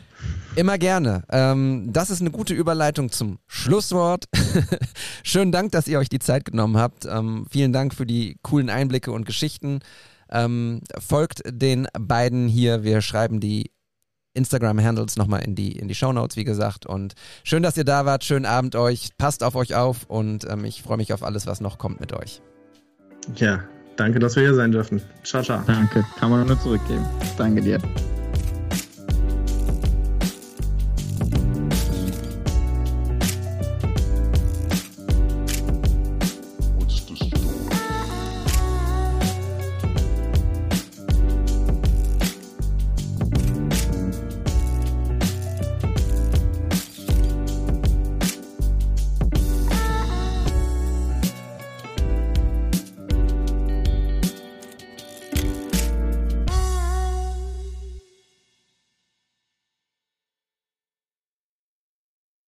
[0.55, 1.23] Immer gerne.
[1.29, 4.25] Ähm, das ist eine gute Überleitung zum Schlusswort.
[5.23, 7.05] Schönen Dank, dass ihr euch die Zeit genommen habt.
[7.05, 9.79] Ähm, vielen Dank für die coolen Einblicke und Geschichten.
[10.29, 12.83] Ähm, folgt den beiden hier.
[12.83, 13.71] Wir schreiben die
[14.33, 16.85] Instagram-Handles nochmal in die, in die Shownotes, wie gesagt.
[16.85, 17.13] Und
[17.45, 18.25] schön, dass ihr da wart.
[18.25, 19.11] Schönen Abend euch.
[19.17, 22.11] Passt auf euch auf und ähm, ich freue mich auf alles, was noch kommt mit
[22.11, 22.41] euch.
[23.35, 23.63] Ja,
[23.97, 25.01] Danke, dass wir hier sein dürfen.
[25.23, 25.61] Ciao, ciao.
[25.65, 27.05] Danke, kann man nur zurückgeben.
[27.37, 27.79] Danke dir.